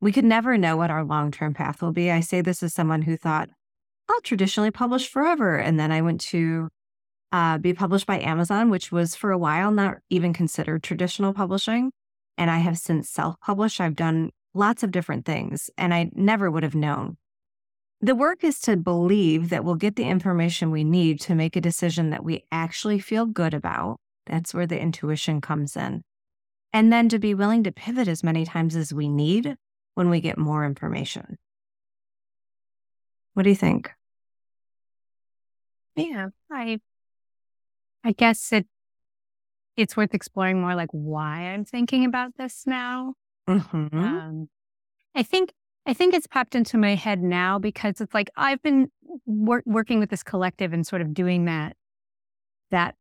we 0.00 0.12
could 0.12 0.24
never 0.24 0.56
know 0.56 0.76
what 0.76 0.90
our 0.90 1.04
long 1.04 1.30
term 1.30 1.54
path 1.54 1.82
will 1.82 1.92
be. 1.92 2.10
I 2.10 2.20
say 2.20 2.40
this 2.40 2.62
as 2.62 2.74
someone 2.74 3.02
who 3.02 3.16
thought, 3.16 3.48
I'll 4.08 4.20
traditionally 4.20 4.70
publish 4.70 5.08
forever. 5.08 5.56
And 5.56 5.78
then 5.78 5.92
I 5.92 6.02
went 6.02 6.20
to 6.22 6.68
uh, 7.32 7.58
be 7.58 7.74
published 7.74 8.06
by 8.06 8.20
Amazon, 8.20 8.70
which 8.70 8.90
was 8.90 9.14
for 9.14 9.30
a 9.32 9.38
while 9.38 9.70
not 9.70 9.98
even 10.08 10.32
considered 10.32 10.82
traditional 10.82 11.34
publishing. 11.34 11.90
And 12.36 12.50
I 12.50 12.58
have 12.58 12.78
since 12.78 13.10
self 13.10 13.34
published. 13.40 13.80
I've 13.80 13.96
done 13.96 14.30
lots 14.54 14.82
of 14.82 14.92
different 14.92 15.24
things, 15.26 15.70
and 15.76 15.92
I 15.92 16.10
never 16.14 16.50
would 16.50 16.62
have 16.62 16.74
known. 16.74 17.16
The 18.00 18.14
work 18.14 18.44
is 18.44 18.60
to 18.60 18.76
believe 18.76 19.50
that 19.50 19.64
we'll 19.64 19.74
get 19.74 19.96
the 19.96 20.04
information 20.04 20.70
we 20.70 20.84
need 20.84 21.20
to 21.22 21.34
make 21.34 21.56
a 21.56 21.60
decision 21.60 22.10
that 22.10 22.24
we 22.24 22.44
actually 22.52 23.00
feel 23.00 23.26
good 23.26 23.54
about. 23.54 23.96
That's 24.26 24.54
where 24.54 24.66
the 24.68 24.80
intuition 24.80 25.40
comes 25.40 25.76
in. 25.76 26.02
And 26.72 26.92
then 26.92 27.08
to 27.08 27.18
be 27.18 27.34
willing 27.34 27.64
to 27.64 27.72
pivot 27.72 28.06
as 28.06 28.22
many 28.22 28.44
times 28.44 28.76
as 28.76 28.94
we 28.94 29.08
need 29.08 29.56
when 29.98 30.10
we 30.10 30.20
get 30.20 30.38
more 30.38 30.64
information. 30.64 31.36
What 33.34 33.42
do 33.42 33.48
you 33.50 33.56
think? 33.56 33.90
Yeah, 35.96 36.28
I 36.52 36.78
I 38.04 38.12
guess 38.12 38.52
it 38.52 38.68
it's 39.76 39.96
worth 39.96 40.14
exploring 40.14 40.60
more 40.60 40.76
like 40.76 40.90
why 40.92 41.40
I'm 41.52 41.64
thinking 41.64 42.04
about 42.04 42.36
this 42.36 42.62
now. 42.64 43.14
Mm-hmm. 43.48 43.98
Um, 43.98 44.48
I 45.16 45.24
think 45.24 45.52
I 45.84 45.94
think 45.94 46.14
it's 46.14 46.28
popped 46.28 46.54
into 46.54 46.78
my 46.78 46.94
head 46.94 47.20
now 47.20 47.58
because 47.58 48.00
it's 48.00 48.14
like 48.14 48.30
I've 48.36 48.62
been 48.62 48.92
wor- 49.26 49.64
working 49.66 49.98
with 49.98 50.10
this 50.10 50.22
collective 50.22 50.72
and 50.72 50.86
sort 50.86 51.02
of 51.02 51.12
doing 51.12 51.46
that 51.46 51.76
that 52.70 52.94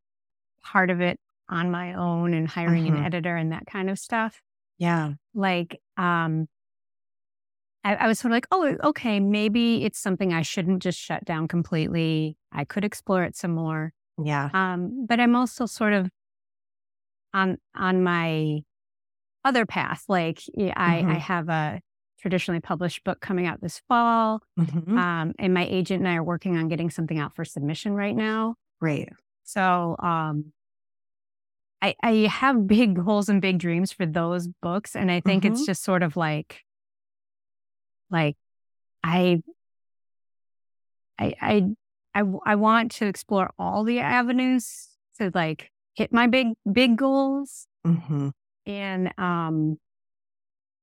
part 0.64 0.90
of 0.90 1.00
it 1.00 1.20
on 1.48 1.70
my 1.70 1.94
own 1.94 2.34
and 2.34 2.48
hiring 2.48 2.86
Mhm. 2.86 2.98
an 2.98 3.04
editor 3.06 3.36
and 3.36 3.52
that 3.52 3.68
kind 3.68 3.88
of 3.88 4.00
stuff. 4.00 4.42
Yeah. 4.80 5.14
Like, 5.36 5.80
um, 5.96 6.48
I, 7.88 7.96
I 7.96 8.08
was 8.08 8.20
sort 8.20 8.32
of 8.32 8.36
like, 8.36 8.48
oh, 8.52 8.76
okay, 8.84 9.20
maybe 9.22 9.86
it's 9.86 9.98
something 9.98 10.34
I 10.34 10.42
shouldn't 10.42 10.82
just 10.84 11.00
shut 11.00 11.24
down 11.24 11.48
completely. 11.48 12.38
I 12.52 12.66
could 12.66 12.84
explore 12.84 13.24
it 13.24 13.36
some 13.38 13.52
more. 13.52 13.94
Yeah. 14.22 14.50
Um, 14.54 15.06
but 15.08 15.22
I'm 15.22 15.36
also 15.38 15.66
sort 15.66 15.94
of 15.94 16.10
on 17.34 17.58
on 17.76 18.04
my 18.04 18.60
other 19.46 19.66
path. 19.66 20.04
Like, 20.10 20.42
yeah, 20.54 20.74
I, 20.76 20.98
I 20.98 21.04
Mhm. 21.04 21.20
have 21.20 21.50
a 21.50 21.82
traditionally 22.20 22.60
published 22.60 23.04
book 23.06 23.22
coming 23.22 23.46
out 23.46 23.62
this 23.62 23.82
fall. 23.88 24.42
Mhm. 24.60 24.98
Um, 24.98 25.34
and 25.40 25.54
my 25.54 25.66
agent 25.66 26.00
and 26.02 26.08
I 26.10 26.16
are 26.16 26.24
working 26.24 26.58
on 26.58 26.68
getting 26.68 26.90
something 26.90 27.20
out 27.20 27.36
for 27.36 27.46
submission 27.46 27.94
right 27.94 28.16
now. 28.16 28.56
Great. 28.82 29.10
So 29.44 29.96
um 30.00 30.52
I 31.82 31.96
I 32.04 32.12
have 32.30 32.68
big 32.68 32.96
goals 33.06 33.30
and 33.30 33.42
big 33.42 33.60
dreams 33.60 33.92
for 33.92 34.06
those 34.06 34.48
books. 34.48 34.96
And 34.96 35.12
I 35.12 35.20
think 35.22 35.46
it's 35.46 35.62
Mhm. 35.62 35.66
just 35.66 35.84
sort 35.84 36.04
of 36.04 36.18
like 36.18 36.64
like 38.10 38.36
I, 39.04 39.42
I, 41.20 41.34
I, 42.14 42.24
I 42.46 42.56
want 42.56 42.92
to 42.94 43.06
explore 43.06 43.52
all 43.58 43.84
the 43.84 44.00
avenues 44.00 44.90
to 45.20 45.32
like 45.34 45.72
hit 45.96 46.14
my 46.14 46.28
big 46.28 46.48
big 46.72 46.98
goals. 46.98 47.68
hmm 47.86 48.30
And 48.66 49.14
um 49.18 49.78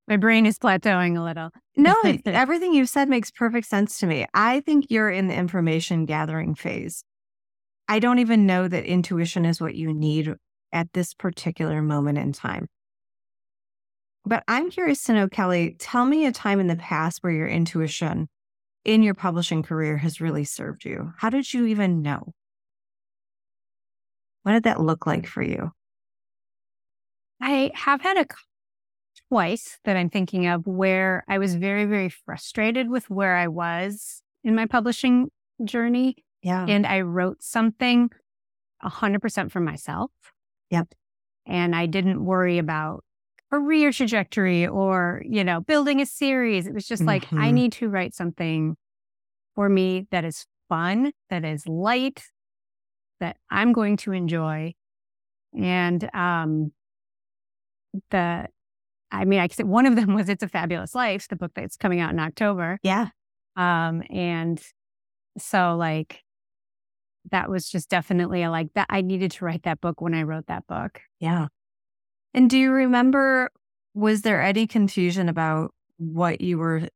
my 0.06 0.16
brain 0.18 0.44
is 0.44 0.58
plateauing 0.58 1.18
a 1.18 1.22
little. 1.22 1.50
No, 1.76 1.94
everything 2.26 2.74
you've 2.74 2.90
said 2.90 3.08
makes 3.08 3.30
perfect 3.30 3.66
sense 3.66 3.98
to 4.00 4.06
me. 4.06 4.26
I 4.34 4.60
think 4.60 4.86
you're 4.90 5.10
in 5.10 5.28
the 5.28 5.34
information 5.34 6.04
gathering 6.04 6.54
phase. 6.54 7.04
I 7.88 7.98
don't 8.00 8.18
even 8.18 8.46
know 8.46 8.68
that 8.68 8.84
intuition 8.84 9.44
is 9.44 9.60
what 9.60 9.74
you 9.74 9.92
need 9.92 10.34
at 10.72 10.92
this 10.92 11.14
particular 11.14 11.80
moment 11.80 12.18
in 12.18 12.32
time. 12.32 12.68
But 14.26 14.42
I'm 14.48 14.70
curious 14.70 15.04
to 15.04 15.12
know, 15.12 15.28
Kelly, 15.28 15.76
tell 15.78 16.06
me 16.06 16.24
a 16.24 16.32
time 16.32 16.60
in 16.60 16.66
the 16.66 16.76
past 16.76 17.22
where 17.22 17.32
your 17.32 17.48
intuition 17.48 18.28
in 18.84 19.02
your 19.02 19.14
publishing 19.14 19.62
career 19.62 19.98
has 19.98 20.20
really 20.20 20.44
served 20.44 20.84
you. 20.84 21.12
How 21.18 21.30
did 21.30 21.52
you 21.52 21.66
even 21.66 22.02
know? 22.02 22.32
What 24.42 24.52
did 24.52 24.64
that 24.64 24.80
look 24.80 25.06
like 25.06 25.26
for 25.26 25.42
you? 25.42 25.72
I 27.40 27.70
have 27.74 28.00
had 28.00 28.16
a 28.16 28.26
twice 29.28 29.78
that 29.84 29.96
I'm 29.96 30.10
thinking 30.10 30.46
of 30.46 30.66
where 30.66 31.24
I 31.28 31.38
was 31.38 31.54
very, 31.54 31.84
very 31.84 32.08
frustrated 32.08 32.88
with 32.88 33.10
where 33.10 33.36
I 33.36 33.48
was 33.48 34.22
in 34.42 34.54
my 34.54 34.66
publishing 34.66 35.30
journey. 35.64 36.16
Yeah. 36.42 36.64
And 36.66 36.86
I 36.86 37.00
wrote 37.00 37.42
something 37.42 38.10
100% 38.82 39.50
for 39.50 39.60
myself. 39.60 40.10
Yep. 40.70 40.88
And 41.46 41.74
I 41.74 41.86
didn't 41.86 42.24
worry 42.24 42.58
about 42.58 43.02
career 43.50 43.92
trajectory 43.92 44.66
or, 44.66 45.22
you 45.28 45.44
know, 45.44 45.60
building 45.60 46.00
a 46.00 46.06
series. 46.06 46.66
It 46.66 46.74
was 46.74 46.86
just 46.86 47.06
like, 47.06 47.28
I 47.36 47.50
Mhm. 47.50 47.54
need 47.54 47.72
to 47.74 47.88
write 47.88 48.14
something 48.14 48.76
for 49.54 49.68
me 49.68 50.06
that 50.10 50.24
is 50.24 50.46
fun, 50.68 51.12
that 51.30 51.44
is 51.44 51.66
light, 51.68 52.24
that 53.20 53.36
I'm 53.50 53.72
going 53.72 53.96
to 53.98 54.12
enjoy. 54.12 54.74
And 55.56 56.10
um 56.14 56.72
the 58.10 58.48
I 59.12 59.24
mean, 59.24 59.40
I 59.40 59.48
could 59.48 59.56
say 59.56 59.64
one 59.64 59.86
of 59.86 59.96
them 59.96 60.14
was 60.16 60.28
It's 60.28 60.42
a 60.42 60.48
Fabulous 60.48 60.94
Life, 60.94 61.28
the 61.28 61.36
book 61.36 61.52
that's 61.54 61.76
coming 61.76 62.00
out 62.00 62.12
in 62.12 62.18
October. 62.20 62.78
Yeah. 62.82 63.10
Um, 63.56 64.02
and 64.10 64.60
so 65.38 65.76
like 65.76 66.22
that 67.30 67.48
was 67.50 67.68
just 67.68 67.88
definitely 67.88 68.42
a 68.42 68.50
like 68.50 68.72
that 68.74 68.86
I 68.90 69.00
needed 69.00 69.30
to 69.32 69.44
write 69.44 69.62
that 69.62 69.80
book 69.80 70.00
when 70.00 70.14
I 70.14 70.22
wrote 70.22 70.46
that 70.46 70.66
book. 70.66 71.00
Yeah. 71.20 71.48
And 72.34 72.50
do 72.50 72.58
you 72.58 72.72
remember, 72.72 73.50
was 73.94 74.22
there 74.22 74.42
any 74.42 74.66
confusion 74.66 75.28
about 75.28 75.72
what 75.96 76.40
you 76.40 76.58
were 76.58 76.88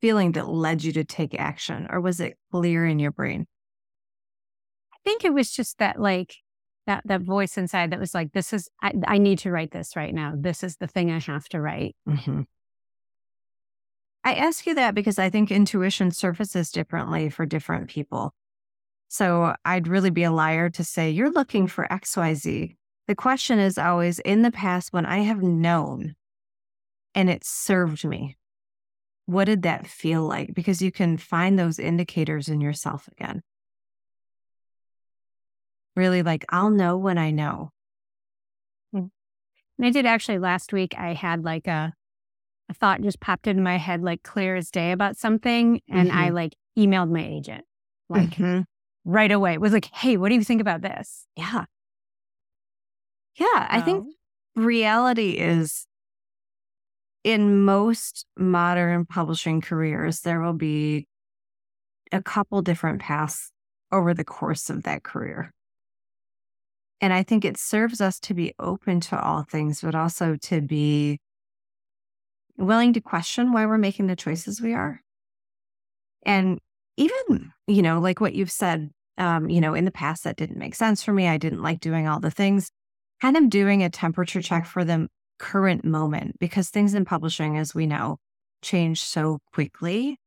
feeling 0.00 0.32
that 0.32 0.48
led 0.48 0.82
you 0.82 0.92
to 0.92 1.04
take 1.04 1.38
action, 1.38 1.86
or 1.90 2.00
was 2.00 2.20
it 2.20 2.38
clear 2.50 2.86
in 2.86 2.98
your 2.98 3.12
brain? 3.12 3.46
I 4.94 4.96
think 5.04 5.24
it 5.24 5.34
was 5.34 5.50
just 5.50 5.78
that 5.78 6.00
like 6.00 6.36
that 6.86 7.02
that 7.04 7.20
voice 7.20 7.58
inside 7.58 7.90
that 7.90 8.00
was 8.00 8.14
like, 8.14 8.32
this 8.32 8.52
is 8.54 8.70
I, 8.82 8.92
I 9.06 9.18
need 9.18 9.40
to 9.40 9.50
write 9.50 9.70
this 9.70 9.94
right 9.96 10.14
now. 10.14 10.32
This 10.36 10.64
is 10.64 10.76
the 10.76 10.86
thing 10.86 11.10
I 11.10 11.18
have 11.18 11.48
to 11.50 11.60
write. 11.60 11.94
Mhm. 12.08 12.46
I 14.24 14.34
ask 14.34 14.66
you 14.66 14.74
that 14.74 14.94
because 14.94 15.18
I 15.18 15.30
think 15.30 15.50
intuition 15.50 16.10
surfaces 16.10 16.70
differently 16.70 17.30
for 17.30 17.46
different 17.46 17.88
people. 17.88 18.34
So 19.08 19.54
I'd 19.64 19.88
really 19.88 20.10
be 20.10 20.24
a 20.24 20.30
liar 20.30 20.70
to 20.70 20.84
say 20.84 21.10
you're 21.10 21.30
looking 21.32 21.66
for 21.66 21.86
XYZ. 21.90 22.76
The 23.10 23.16
question 23.16 23.58
is 23.58 23.76
always 23.76 24.20
in 24.20 24.42
the 24.42 24.52
past 24.52 24.92
when 24.92 25.04
I 25.04 25.22
have 25.22 25.42
known 25.42 26.14
and 27.12 27.28
it 27.28 27.42
served 27.42 28.04
me, 28.04 28.36
what 29.26 29.46
did 29.46 29.62
that 29.62 29.88
feel 29.88 30.22
like? 30.22 30.54
Because 30.54 30.80
you 30.80 30.92
can 30.92 31.16
find 31.16 31.58
those 31.58 31.80
indicators 31.80 32.48
in 32.48 32.60
yourself 32.60 33.08
again. 33.08 33.42
Really, 35.96 36.22
like, 36.22 36.44
I'll 36.50 36.70
know 36.70 36.96
when 36.96 37.18
I 37.18 37.32
know. 37.32 37.72
And 38.92 39.10
I 39.82 39.90
did 39.90 40.06
actually 40.06 40.38
last 40.38 40.72
week 40.72 40.94
I 40.96 41.14
had 41.14 41.42
like 41.42 41.66
a 41.66 41.92
a 42.68 42.74
thought 42.74 43.02
just 43.02 43.18
popped 43.18 43.48
into 43.48 43.60
my 43.60 43.76
head 43.76 44.02
like 44.02 44.22
clear 44.22 44.54
as 44.54 44.70
day 44.70 44.92
about 44.92 45.16
something 45.16 45.80
and 45.90 46.12
I 46.12 46.30
like 46.30 46.54
emailed 46.78 47.10
my 47.10 47.26
agent 47.26 47.64
like 48.08 48.36
Mhm. 48.36 48.66
right 49.04 49.32
away. 49.32 49.54
It 49.54 49.60
was 49.60 49.72
like, 49.72 49.86
hey, 49.86 50.16
what 50.16 50.28
do 50.28 50.36
you 50.36 50.44
think 50.44 50.60
about 50.60 50.82
this? 50.82 51.26
yeah. 51.34 51.64
Yeah. 53.36 53.66
I 53.68 53.80
think 53.80 54.06
reality 54.54 55.30
is 55.30 55.86
in 57.24 57.64
most 57.64 58.26
modern 58.36 59.04
publishing 59.06 59.60
careers, 59.60 60.20
there 60.20 60.40
will 60.40 60.54
be 60.54 61.06
a 62.12 62.22
couple 62.22 62.62
different 62.62 63.00
paths 63.00 63.50
over 63.92 64.14
the 64.14 64.24
course 64.24 64.70
of 64.70 64.82
that 64.84 65.02
career. 65.02 65.52
And 67.00 67.12
I 67.12 67.22
think 67.22 67.44
it 67.44 67.56
serves 67.56 68.00
us 68.00 68.18
to 68.20 68.34
be 68.34 68.52
open 68.58 69.00
to 69.00 69.20
all 69.20 69.42
things, 69.42 69.80
but 69.80 69.94
also 69.94 70.36
to 70.42 70.60
be 70.60 71.18
willing 72.58 72.92
to 72.92 73.00
question 73.00 73.52
why 73.52 73.64
we're 73.64 73.78
making 73.78 74.06
the 74.06 74.16
choices 74.16 74.60
we 74.60 74.74
are. 74.74 75.00
And 76.26 76.58
even, 76.96 77.52
you 77.66 77.80
know, 77.80 78.00
like 78.00 78.20
what 78.20 78.34
you've 78.34 78.50
said, 78.50 78.90
um, 79.16 79.48
you 79.48 79.60
know, 79.60 79.74
in 79.74 79.86
the 79.86 79.90
past 79.90 80.24
that 80.24 80.36
didn't 80.36 80.58
make 80.58 80.74
sense 80.74 81.02
for 81.02 81.12
me. 81.12 81.26
I 81.26 81.38
didn't 81.38 81.62
like 81.62 81.80
doing 81.80 82.06
all 82.06 82.20
the 82.20 82.30
things. 82.30 82.70
Kind 83.20 83.36
of 83.36 83.50
doing 83.50 83.82
a 83.82 83.90
temperature 83.90 84.40
check 84.42 84.66
for 84.66 84.84
the 84.84 85.08
current 85.38 85.84
moment 85.84 86.38
because 86.38 86.70
things 86.70 86.94
in 86.94 87.04
publishing, 87.04 87.56
as 87.58 87.74
we 87.74 87.86
know, 87.86 88.18
change 88.62 89.02
so 89.02 89.38
quickly 89.52 90.18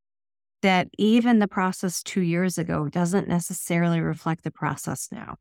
that 0.61 0.87
even 0.97 1.39
the 1.39 1.47
process 1.47 2.01
two 2.01 2.21
years 2.21 2.57
ago 2.57 2.87
doesn't 2.87 3.27
necessarily 3.27 3.99
reflect 3.99 4.43
the 4.43 4.51
process 4.51 5.09
now. 5.11 5.35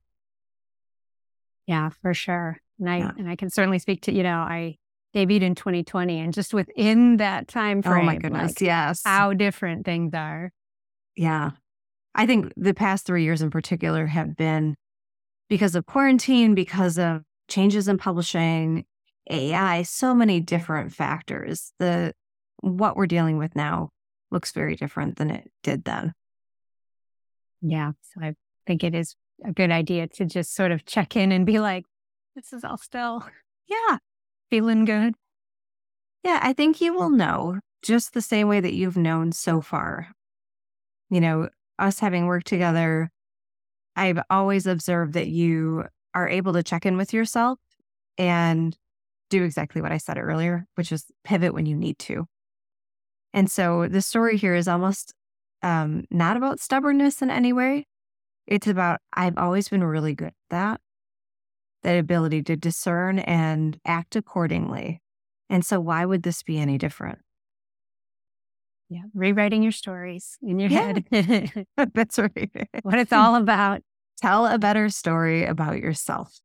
Yeah, 1.67 1.91
for 2.03 2.13
sure. 2.13 2.59
And 2.79 2.91
I 2.91 2.99
Yeah. 2.99 3.13
and 3.17 3.29
I 3.29 3.37
can 3.37 3.49
certainly 3.51 3.79
speak 3.79 4.03
to, 4.03 4.13
you 4.13 4.23
know, 4.23 4.41
I 4.41 4.77
debuted 5.15 5.43
in 5.43 5.55
2020 5.55 6.19
and 6.19 6.33
just 6.33 6.53
within 6.55 7.19
that 7.19 7.47
time 7.47 7.83
frame, 7.83 8.03
oh 8.03 8.07
my 8.07 8.17
goodness. 8.17 8.53
like, 8.53 8.61
yes. 8.61 9.03
how 9.05 9.33
different 9.33 9.85
things 9.85 10.13
are. 10.15 10.51
Yeah. 11.17 11.51
I 12.15 12.27
think 12.27 12.53
the 12.57 12.75
past 12.75 13.07
three 13.07 13.23
years 13.23 13.43
in 13.43 13.51
particular 13.51 14.07
have 14.07 14.37
been 14.37 14.75
because 15.49 15.75
of 15.75 15.87
quarantine, 15.87 16.55
because 16.55 16.99
of 16.99 17.23
changes 17.49 17.89
in 17.89 17.99
publishing, 17.99 18.85
AI, 19.31 19.83
so 19.83 20.15
many 20.15 20.41
different 20.41 20.93
factors. 20.93 21.73
The 21.79 22.13
what 22.61 22.97
we're 22.97 23.07
dealing 23.07 23.39
with 23.39 23.55
now 23.57 23.91
looks 24.31 24.53
very 24.53 24.77
different 24.77 25.17
than 25.17 25.31
it 25.31 25.51
did 25.63 25.85
then. 25.85 26.13
Yeah. 27.61 27.93
So 28.03 28.21
I 28.25 28.35
think 28.67 28.83
it 28.85 28.95
is 28.95 29.15
a 29.45 29.53
good 29.53 29.71
idea 29.71 30.07
to 30.09 30.25
just 30.25 30.55
sort 30.55 30.73
of 30.73 30.85
check 30.85 31.17
in 31.17 31.33
and 31.33 31.45
be 31.47 31.59
like, 31.59 31.85
this 32.35 32.53
is 32.53 32.65
all 32.65 32.79
still 32.79 33.27
Yeah. 33.69 33.99
feeling 34.51 34.85
good. 34.85 35.15
Yeah, 36.25 36.39
I 36.43 36.53
think 36.53 36.81
you 36.81 36.95
will 36.95 37.11
know 37.11 37.59
just 37.83 38.15
the 38.15 38.23
same 38.23 38.49
way 38.49 38.61
that 38.61 38.75
you've 38.75 38.97
known 38.97 39.33
so 39.33 39.61
far. 39.61 40.09
You 41.11 41.21
know, 41.21 41.49
us 41.79 41.99
having 41.99 42.27
worked 42.27 42.47
together, 42.47 43.11
I've 43.97 44.21
always 44.31 44.67
observed 44.67 45.15
that 45.15 45.29
you 45.29 45.85
are 46.15 46.29
able 46.29 46.53
to 46.55 46.63
check 46.63 46.87
in 46.87 46.97
with 46.97 47.13
yourself 47.13 47.59
and 48.19 48.77
do 49.31 49.45
exactly 49.45 49.81
what 49.81 49.93
I 49.93 49.97
said 49.97 50.19
earlier, 50.19 50.67
which 50.75 50.93
is 50.93 51.07
pivot 51.25 51.55
when 51.55 51.67
you 51.67 51.77
need 51.77 51.99
to. 52.01 52.27
And 53.33 53.51
so 53.51 53.89
the 53.89 54.03
story 54.03 54.37
here 54.37 54.55
is 54.55 54.69
almost 54.69 55.15
um, 55.63 56.05
not 56.11 56.37
about 56.37 56.61
stubbornness 56.61 57.23
in 57.23 57.31
any 57.31 57.53
way. 57.53 57.87
It's 58.47 58.67
about, 58.67 59.01
I've 59.13 59.39
always 59.39 59.69
been 59.69 59.85
really 59.85 60.15
good 60.15 60.29
at 60.29 60.35
that, 60.51 60.81
that 61.83 61.99
ability 61.99 62.43
to 62.43 62.57
discern 62.57 63.21
and 63.21 63.79
act 63.87 64.17
accordingly. 64.17 65.01
And 65.49 65.65
so, 65.65 65.81
why 65.81 66.05
would 66.05 66.23
this 66.23 66.43
be 66.43 66.59
any 66.59 66.79
different? 66.79 67.19
Yeah, 68.89 69.03
rewriting 69.15 69.63
your 69.63 69.73
stories 69.73 70.37
in 70.43 70.59
your 70.59 70.71
yeah. 70.71 70.99
head. 71.11 71.67
That's 71.95 72.19
right. 72.19 72.51
what 72.83 72.99
it's 72.99 73.13
all 73.13 73.37
about. 73.37 73.83
Tell 74.23 74.47
a 74.47 74.57
better 74.57 74.89
story 74.89 75.45
about 75.45 75.79
yourself. 75.79 76.39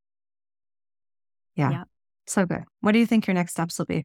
Yeah. 1.56 1.70
yeah. 1.70 1.84
So 2.26 2.46
good. 2.46 2.64
What 2.82 2.94
do 2.94 3.00
you 3.00 3.06
think 3.06 3.28
your 3.28 3.36
next 3.36 3.52
steps 3.52 3.78
will 3.78 3.86
be? 3.86 4.04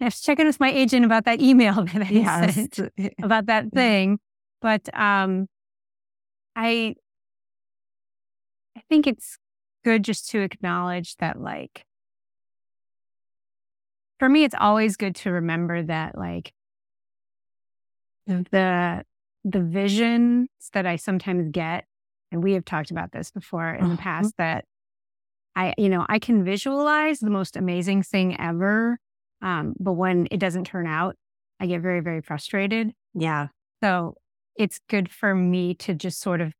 I 0.00 0.04
was 0.04 0.20
checking 0.20 0.46
with 0.46 0.60
my 0.60 0.70
agent 0.70 1.04
about 1.04 1.24
that 1.24 1.40
email 1.40 1.84
that 1.92 2.02
I 2.02 2.10
yes. 2.10 2.54
sent 2.54 2.78
about 3.20 3.46
that 3.46 3.70
thing. 3.74 4.20
But 4.60 4.88
um 4.94 5.48
I 6.54 6.94
I 8.76 8.82
think 8.88 9.08
it's 9.08 9.36
good 9.84 10.04
just 10.04 10.30
to 10.30 10.40
acknowledge 10.40 11.16
that 11.16 11.40
like 11.40 11.84
for 14.20 14.28
me 14.28 14.44
it's 14.44 14.54
always 14.58 14.96
good 14.96 15.16
to 15.16 15.32
remember 15.32 15.82
that 15.82 16.16
like 16.16 16.52
the 18.26 19.04
the 19.44 19.62
visions 19.62 20.48
that 20.72 20.86
I 20.86 20.96
sometimes 20.96 21.48
get, 21.50 21.84
and 22.30 22.42
we 22.42 22.52
have 22.52 22.64
talked 22.64 22.90
about 22.90 23.12
this 23.12 23.30
before 23.30 23.70
in 23.74 23.88
the 23.88 23.94
uh-huh. 23.94 24.02
past, 24.02 24.34
that 24.38 24.64
I, 25.56 25.74
you 25.78 25.88
know, 25.88 26.06
I 26.08 26.18
can 26.18 26.44
visualize 26.44 27.20
the 27.20 27.30
most 27.30 27.56
amazing 27.56 28.02
thing 28.02 28.38
ever. 28.40 28.98
Um, 29.42 29.74
but 29.78 29.92
when 29.92 30.28
it 30.30 30.38
doesn't 30.38 30.64
turn 30.64 30.86
out, 30.86 31.16
I 31.60 31.66
get 31.66 31.80
very, 31.80 32.00
very 32.00 32.20
frustrated. 32.20 32.92
Yeah. 33.14 33.48
So 33.82 34.14
it's 34.56 34.80
good 34.88 35.10
for 35.10 35.34
me 35.34 35.74
to 35.74 35.94
just 35.94 36.20
sort 36.20 36.40
of 36.40 36.52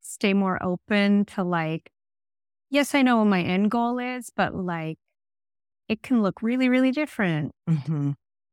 stay 0.00 0.34
more 0.34 0.62
open 0.62 1.24
to 1.24 1.42
like, 1.42 1.90
yes, 2.70 2.94
I 2.94 3.02
know 3.02 3.18
what 3.18 3.26
my 3.26 3.42
end 3.42 3.70
goal 3.70 3.98
is, 3.98 4.30
but 4.34 4.54
like 4.54 4.98
it 5.88 6.02
can 6.02 6.22
look 6.22 6.42
really, 6.42 6.68
really 6.68 6.92
different. 6.92 7.52
Mm-hmm. 7.68 8.12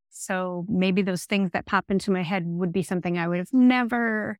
So 0.09 0.65
maybe 0.69 1.01
those 1.01 1.25
things 1.25 1.51
that 1.51 1.65
pop 1.65 1.85
into 1.89 2.11
my 2.11 2.23
head 2.23 2.43
would 2.45 2.71
be 2.71 2.83
something 2.83 3.17
I 3.17 3.27
would 3.27 3.39
have 3.39 3.53
never 3.53 4.37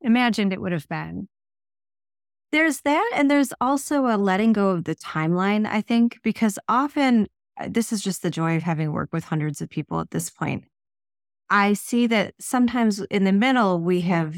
imagined 0.00 0.52
it 0.52 0.60
would 0.60 0.72
have 0.72 0.88
been. 0.88 1.28
There's 2.50 2.80
that. 2.80 3.10
And 3.14 3.30
there's 3.30 3.52
also 3.60 4.06
a 4.06 4.16
letting 4.16 4.52
go 4.52 4.70
of 4.70 4.84
the 4.84 4.94
timeline, 4.94 5.66
I 5.66 5.80
think, 5.80 6.18
because 6.22 6.58
often 6.68 7.26
uh, 7.58 7.68
this 7.70 7.92
is 7.92 8.02
just 8.02 8.22
the 8.22 8.30
joy 8.30 8.56
of 8.56 8.62
having 8.62 8.92
worked 8.92 9.12
with 9.12 9.24
hundreds 9.24 9.60
of 9.60 9.68
people 9.68 10.00
at 10.00 10.10
this 10.10 10.30
point. 10.30 10.64
I 11.50 11.74
see 11.74 12.06
that 12.06 12.34
sometimes 12.40 13.00
in 13.10 13.24
the 13.24 13.32
middle, 13.32 13.80
we 13.80 14.02
have 14.02 14.36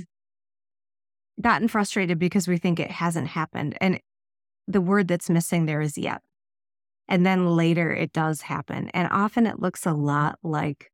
gotten 1.41 1.69
frustrated 1.69 2.19
because 2.19 2.47
we 2.47 2.59
think 2.59 2.79
it 2.79 2.91
hasn't 2.91 3.29
happened. 3.29 3.77
And 3.81 4.01
the 4.67 4.81
word 4.81 5.09
that's 5.09 5.31
missing 5.31 5.67
there 5.67 5.81
is 5.81 5.99
yet. 5.99 6.21
And 7.09 7.27
then 7.27 7.57
later 7.57 7.93
it 7.93 8.13
does 8.13 8.43
happen. 8.43 8.89
And 8.91 9.09
often 9.11 9.47
it 9.47 9.61
looks 9.61 9.85
a 9.87 9.93
lot 9.93 10.39
like 10.43 10.91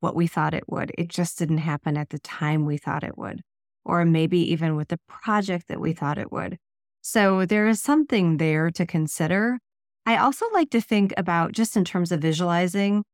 what 0.00 0.16
we 0.16 0.26
thought 0.26 0.54
it 0.54 0.64
would. 0.66 0.92
It 0.96 1.08
just 1.08 1.38
didn't 1.38 1.58
happen 1.58 1.96
at 1.96 2.10
the 2.10 2.18
time 2.18 2.64
we 2.64 2.78
thought 2.78 3.04
it 3.04 3.18
would, 3.18 3.42
or 3.84 4.04
maybe 4.04 4.38
even 4.52 4.76
with 4.76 4.88
the 4.88 4.98
project 5.08 5.68
that 5.68 5.80
we 5.80 5.92
thought 5.92 6.18
it 6.18 6.32
would. 6.32 6.58
So 7.00 7.44
there 7.44 7.66
is 7.68 7.80
something 7.80 8.36
there 8.36 8.70
to 8.70 8.86
consider. 8.86 9.58
I 10.06 10.16
also 10.16 10.46
like 10.52 10.70
to 10.70 10.80
think 10.80 11.12
about 11.16 11.52
just 11.52 11.76
in 11.76 11.84
terms 11.84 12.12
of 12.12 12.20
visualizing. 12.20 13.04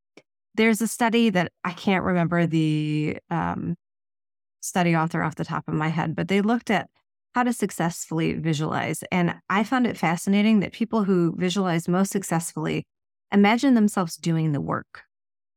There's 0.54 0.80
a 0.80 0.88
study 0.88 1.30
that 1.30 1.52
I 1.64 1.72
can't 1.72 2.04
remember 2.04 2.46
the 2.46 3.18
um, 3.30 3.76
study 4.60 4.94
author 4.94 5.22
off 5.22 5.36
the 5.36 5.44
top 5.44 5.64
of 5.68 5.74
my 5.74 5.88
head, 5.88 6.14
but 6.14 6.28
they 6.28 6.40
looked 6.40 6.70
at 6.70 6.88
how 7.34 7.42
to 7.44 7.52
successfully 7.52 8.34
visualize. 8.34 9.04
And 9.12 9.36
I 9.48 9.64
found 9.64 9.86
it 9.86 9.96
fascinating 9.96 10.60
that 10.60 10.72
people 10.72 11.04
who 11.04 11.34
visualize 11.36 11.88
most 11.88 12.10
successfully 12.10 12.84
imagine 13.32 13.74
themselves 13.74 14.16
doing 14.16 14.52
the 14.52 14.60
work. 14.60 15.04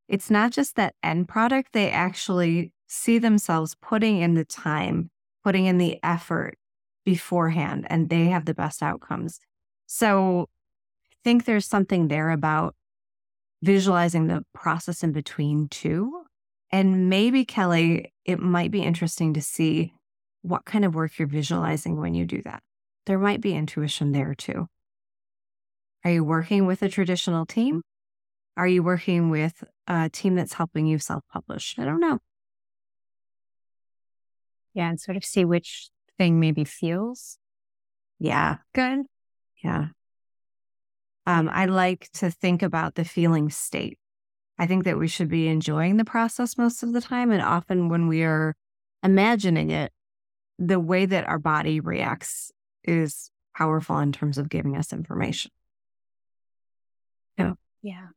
It's 0.07 0.29
not 0.29 0.51
just 0.51 0.75
that 0.75 0.95
end 1.01 1.27
product, 1.27 1.69
they 1.73 1.89
actually 1.89 2.73
see 2.91 3.17
themselves 3.17 3.73
putting 3.81 4.17
in 4.17 4.33
the 4.33 4.43
time, 4.43 5.09
putting 5.45 5.65
in 5.65 5.77
the 5.77 5.97
effort 6.03 6.57
beforehand, 7.05 7.87
and 7.89 8.09
they 8.09 8.25
have 8.25 8.43
the 8.43 8.53
best 8.53 8.83
outcomes. 8.83 9.39
So 9.87 10.49
I 11.09 11.15
think 11.23 11.45
there's 11.45 11.65
something 11.65 12.09
there 12.09 12.31
about 12.31 12.75
visualizing 13.63 14.27
the 14.27 14.43
process 14.53 15.03
in 15.03 15.13
between 15.13 15.69
too. 15.69 16.23
And 16.69 17.09
maybe, 17.09 17.45
Kelly, 17.45 18.13
it 18.25 18.39
might 18.39 18.71
be 18.71 18.81
interesting 18.81 19.33
to 19.35 19.41
see 19.41 19.93
what 20.41 20.65
kind 20.65 20.83
of 20.83 20.93
work 20.93 21.17
you're 21.17 21.29
visualizing 21.29 21.97
when 21.97 22.13
you 22.13 22.25
do 22.25 22.41
that. 22.41 22.61
There 23.05 23.19
might 23.19 23.39
be 23.39 23.53
intuition 23.53 24.11
there 24.11 24.35
too. 24.35 24.67
Are 26.03 26.11
you 26.11 26.25
working 26.25 26.65
with 26.65 26.81
a 26.81 26.89
traditional 26.89 27.45
team? 27.45 27.83
Are 28.57 28.67
you 28.67 28.83
working 28.83 29.29
with 29.29 29.63
a 29.87 30.09
team 30.09 30.35
that's 30.35 30.53
helping 30.53 30.87
you 30.87 30.99
self 30.99 31.23
publish? 31.31 31.75
I 31.77 31.85
don't 31.85 32.01
know. 32.01 32.19
Yeah, 34.73 34.89
and 34.89 34.99
sort 34.99 35.17
of 35.17 35.25
see 35.25 35.45
which 35.45 35.89
thing 36.17 36.39
maybe 36.39 36.63
feels 36.63 37.37
yeah 38.19 38.57
good. 38.73 39.05
Yeah. 39.63 39.87
Um, 41.25 41.49
I 41.49 41.65
like 41.65 42.09
to 42.13 42.31
think 42.31 42.63
about 42.63 42.95
the 42.95 43.05
feeling 43.05 43.49
state. 43.49 43.97
I 44.57 44.67
think 44.67 44.85
that 44.85 44.97
we 44.97 45.07
should 45.07 45.29
be 45.29 45.47
enjoying 45.47 45.97
the 45.97 46.05
process 46.05 46.57
most 46.57 46.83
of 46.83 46.93
the 46.93 47.01
time. 47.01 47.31
And 47.31 47.41
often 47.41 47.89
when 47.89 48.07
we 48.07 48.23
are 48.23 48.55
imagining 49.03 49.71
it, 49.71 49.91
the 50.57 50.79
way 50.79 51.05
that 51.05 51.27
our 51.27 51.39
body 51.39 51.79
reacts 51.79 52.51
is 52.83 53.31
powerful 53.55 53.97
in 53.99 54.11
terms 54.11 54.37
of 54.37 54.49
giving 54.49 54.75
us 54.77 54.93
information. 54.93 55.51
Yeah. 57.37 57.53
Yeah. 57.81 58.07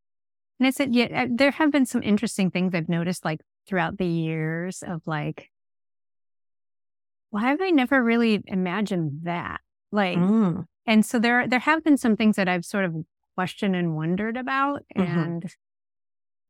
And 0.61 0.69
it's, 0.69 0.81
yeah, 0.81 1.25
uh, 1.25 1.27
there 1.31 1.51
have 1.51 1.73
been 1.73 1.87
some 1.87 2.03
interesting 2.03 2.51
things 2.51 2.75
I've 2.75 2.89
noticed 2.89 3.25
like 3.25 3.41
throughout 3.67 3.99
the 3.99 4.07
years 4.07 4.83
of 4.87 5.07
like, 5.07 5.51
why 7.35 7.49
have 7.49 7.61
I 7.61 7.71
never 7.71 8.01
really 8.01 8.45
imagined 8.47 9.23
that? 9.25 9.61
Like, 9.91 10.17
mm. 10.19 10.65
and 10.87 11.05
so 11.05 11.19
there, 11.19 11.49
there 11.49 11.59
have 11.59 11.83
been 11.83 11.97
some 11.97 12.15
things 12.15 12.37
that 12.37 12.49
I've 12.49 12.65
sort 12.65 12.85
of 12.85 12.95
questioned 13.35 13.75
and 13.75 13.97
wondered 13.97 14.37
about. 14.37 14.85
Mm-hmm. 14.97 15.19
And, 15.19 15.45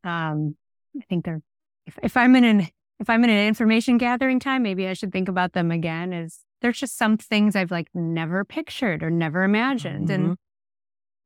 um, 0.05 0.57
I 0.95 1.05
think 1.09 1.25
they're, 1.25 1.41
if, 1.87 1.99
if 2.03 2.17
I'm 2.19 2.37
in 2.37 2.45
an 2.45 2.69
if 3.01 3.09
I'm 3.09 3.25
in 3.25 3.31
an 3.31 3.49
information 3.49 3.97
gathering 3.97 4.39
time, 4.39 4.63
maybe 4.63 4.87
I 4.87 4.93
should 4.93 5.11
think 5.11 5.31
about 5.31 5.55
them 5.55 5.71
again. 5.71 6.13
Is 6.13 6.41
there's 6.61 6.79
just 6.79 6.99
some 6.99 7.17
things 7.17 7.57
I've 7.57 7.71
like 7.71 7.89
never 7.95 8.45
pictured 8.45 9.03
or 9.03 9.09
never 9.09 9.43
imagined. 9.43 10.09
Mm-hmm. 10.09 10.25
And 10.25 10.39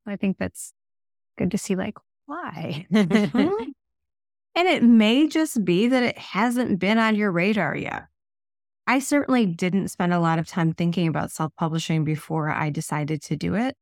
I 0.06 0.14
think 0.14 0.38
that's 0.38 0.72
good 1.36 1.50
to 1.50 1.58
see 1.58 1.74
like 1.74 1.98
why. 2.26 2.86
mm-hmm. 2.92 3.70
And 4.54 4.66
it 4.66 4.82
may 4.82 5.28
just 5.28 5.64
be 5.64 5.86
that 5.86 6.02
it 6.02 6.18
hasn't 6.18 6.80
been 6.80 6.98
on 6.98 7.14
your 7.14 7.30
radar 7.30 7.76
yet. 7.76 8.06
I 8.88 9.00
certainly 9.00 9.44
didn't 9.44 9.88
spend 9.88 10.14
a 10.14 10.18
lot 10.18 10.38
of 10.38 10.46
time 10.46 10.72
thinking 10.72 11.08
about 11.08 11.30
self 11.30 11.54
publishing 11.56 12.04
before 12.04 12.48
I 12.48 12.70
decided 12.70 13.20
to 13.24 13.36
do 13.36 13.54
it. 13.54 13.76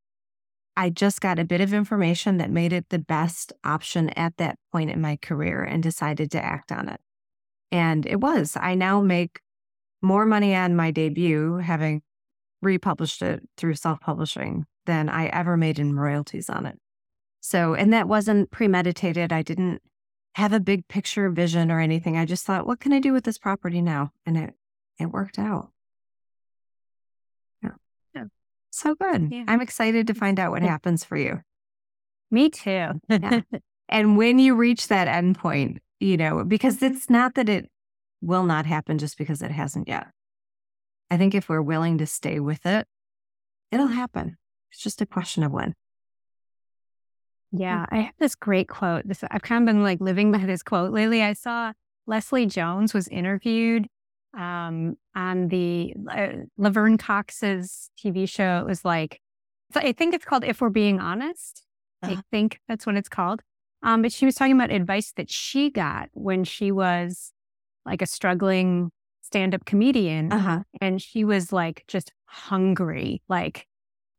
I 0.76 0.90
just 0.90 1.20
got 1.20 1.38
a 1.38 1.44
bit 1.44 1.60
of 1.60 1.72
information 1.72 2.38
that 2.38 2.50
made 2.50 2.72
it 2.72 2.88
the 2.88 2.98
best 2.98 3.52
option 3.62 4.10
at 4.10 4.36
that 4.38 4.58
point 4.72 4.90
in 4.90 5.00
my 5.00 5.16
career 5.16 5.62
and 5.62 5.80
decided 5.80 6.32
to 6.32 6.44
act 6.44 6.72
on 6.72 6.88
it. 6.88 7.00
And 7.70 8.04
it 8.04 8.20
was. 8.20 8.56
I 8.60 8.74
now 8.74 9.00
make 9.00 9.40
more 10.02 10.26
money 10.26 10.56
on 10.56 10.74
my 10.74 10.90
debut, 10.90 11.58
having 11.58 12.02
republished 12.60 13.22
it 13.22 13.48
through 13.56 13.76
self 13.76 14.00
publishing, 14.00 14.66
than 14.86 15.08
I 15.08 15.26
ever 15.26 15.56
made 15.56 15.78
in 15.78 15.94
royalties 15.96 16.50
on 16.50 16.66
it. 16.66 16.80
So, 17.40 17.74
and 17.74 17.92
that 17.92 18.08
wasn't 18.08 18.50
premeditated. 18.50 19.32
I 19.32 19.42
didn't 19.42 19.82
have 20.34 20.52
a 20.52 20.58
big 20.58 20.88
picture 20.88 21.30
vision 21.30 21.70
or 21.70 21.78
anything. 21.78 22.16
I 22.16 22.24
just 22.24 22.44
thought, 22.44 22.66
what 22.66 22.80
can 22.80 22.92
I 22.92 22.98
do 22.98 23.12
with 23.12 23.22
this 23.22 23.38
property 23.38 23.80
now? 23.80 24.10
And 24.26 24.36
it, 24.36 24.54
it 24.98 25.06
worked 25.06 25.38
out. 25.38 25.70
Yeah. 27.62 27.70
yeah. 28.14 28.24
So 28.70 28.94
good. 28.94 29.30
Yeah. 29.30 29.44
I'm 29.48 29.60
excited 29.60 30.06
to 30.08 30.14
find 30.14 30.38
out 30.40 30.52
what 30.52 30.62
happens 30.62 31.04
for 31.04 31.16
you. 31.16 31.42
Me 32.30 32.50
too. 32.50 33.00
yeah. 33.08 33.40
And 33.88 34.16
when 34.16 34.40
you 34.40 34.56
reach 34.56 34.88
that 34.88 35.06
endpoint, 35.06 35.78
you 36.00 36.16
know, 36.16 36.42
because 36.42 36.82
it's 36.82 37.08
not 37.08 37.34
that 37.36 37.48
it 37.48 37.70
will 38.20 38.42
not 38.42 38.66
happen 38.66 38.98
just 38.98 39.16
because 39.16 39.42
it 39.42 39.52
hasn't 39.52 39.86
yet. 39.86 40.08
I 41.10 41.16
think 41.16 41.34
if 41.36 41.48
we're 41.48 41.62
willing 41.62 41.98
to 41.98 42.06
stay 42.06 42.40
with 42.40 42.66
it, 42.66 42.86
it'll 43.70 43.86
happen. 43.86 44.36
It's 44.72 44.82
just 44.82 45.00
a 45.02 45.06
question 45.06 45.44
of 45.44 45.52
when. 45.52 45.74
Yeah, 47.52 47.86
I 47.90 47.98
have 47.98 48.14
this 48.18 48.34
great 48.34 48.68
quote. 48.68 49.06
This 49.06 49.22
I've 49.30 49.42
kind 49.42 49.62
of 49.62 49.72
been 49.72 49.82
like 49.82 50.00
living 50.00 50.32
by 50.32 50.38
this 50.38 50.62
quote 50.62 50.92
lately. 50.92 51.22
I 51.22 51.32
saw 51.32 51.72
Leslie 52.06 52.46
Jones 52.46 52.92
was 52.92 53.06
interviewed 53.08 53.86
um, 54.36 54.96
on 55.14 55.48
the 55.48 55.94
uh, 56.10 56.28
Laverne 56.58 56.98
Cox's 56.98 57.90
TV 57.98 58.28
show. 58.28 58.58
It 58.58 58.66
was 58.66 58.84
like, 58.84 59.20
I 59.74 59.92
think 59.92 60.14
it's 60.14 60.24
called 60.24 60.44
If 60.44 60.60
We're 60.60 60.68
Being 60.70 61.00
Honest. 61.00 61.64
Uh-huh. 62.02 62.14
I 62.14 62.22
think 62.30 62.60
that's 62.68 62.86
what 62.86 62.96
it's 62.96 63.08
called. 63.08 63.42
Um, 63.82 64.02
but 64.02 64.12
she 64.12 64.26
was 64.26 64.34
talking 64.34 64.54
about 64.54 64.70
advice 64.70 65.12
that 65.16 65.30
she 65.30 65.70
got 65.70 66.08
when 66.12 66.44
she 66.44 66.72
was 66.72 67.32
like 67.84 68.02
a 68.02 68.06
struggling 68.06 68.90
stand 69.22 69.54
up 69.54 69.64
comedian. 69.64 70.32
Uh-huh. 70.32 70.60
And 70.80 71.00
she 71.00 71.24
was 71.24 71.52
like 71.52 71.84
just 71.88 72.12
hungry, 72.26 73.22
like, 73.28 73.66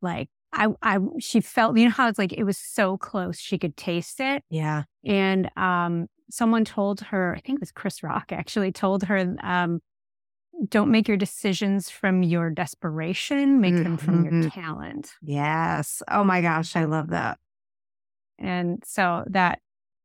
like, 0.01 0.29
I, 0.53 0.67
I, 0.81 0.99
she 1.19 1.41
felt, 1.41 1.77
you 1.77 1.85
know 1.85 1.91
how 1.91 2.07
it's 2.07 2.17
like, 2.17 2.33
it 2.33 2.43
was 2.43 2.57
so 2.57 2.97
close. 2.97 3.37
She 3.37 3.57
could 3.57 3.75
taste 3.77 4.19
it. 4.19 4.43
Yeah. 4.49 4.83
And, 5.05 5.49
um, 5.57 6.07
someone 6.29 6.65
told 6.65 7.01
her, 7.01 7.35
I 7.35 7.39
think 7.39 7.57
it 7.57 7.61
was 7.61 7.71
Chris 7.71 8.03
Rock 8.03 8.31
actually 8.31 8.71
told 8.71 9.03
her, 9.03 9.35
um, 9.41 9.81
don't 10.69 10.91
make 10.91 11.07
your 11.07 11.17
decisions 11.17 11.89
from 11.89 12.23
your 12.23 12.49
desperation, 12.49 13.61
make 13.61 13.73
mm-hmm. 13.73 13.83
them 13.83 13.97
from 13.97 14.23
your 14.23 14.33
mm-hmm. 14.33 14.49
talent. 14.49 15.11
Yes. 15.21 16.01
Oh 16.09 16.23
my 16.23 16.41
gosh, 16.41 16.75
I 16.75 16.85
love 16.85 17.09
that. 17.09 17.37
And 18.39 18.83
so 18.85 19.23
that 19.27 19.59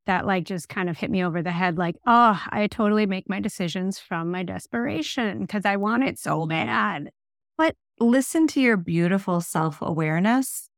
that 0.06 0.26
like 0.26 0.44
just 0.44 0.68
kind 0.68 0.90
of 0.90 0.98
hit 0.98 1.10
me 1.10 1.24
over 1.24 1.42
the 1.42 1.52
head 1.52 1.78
like, 1.78 1.96
oh, 2.06 2.40
I 2.50 2.66
totally 2.66 3.06
make 3.06 3.28
my 3.28 3.40
decisions 3.40 3.98
from 3.98 4.30
my 4.30 4.42
desperation 4.42 5.40
because 5.40 5.64
I 5.64 5.76
want 5.76 6.04
it 6.04 6.18
so 6.18 6.44
bad. 6.46 7.10
But 7.56 7.76
listen 8.00 8.46
to 8.48 8.60
your 8.60 8.76
beautiful 8.76 9.40
self-awareness. 9.40 10.68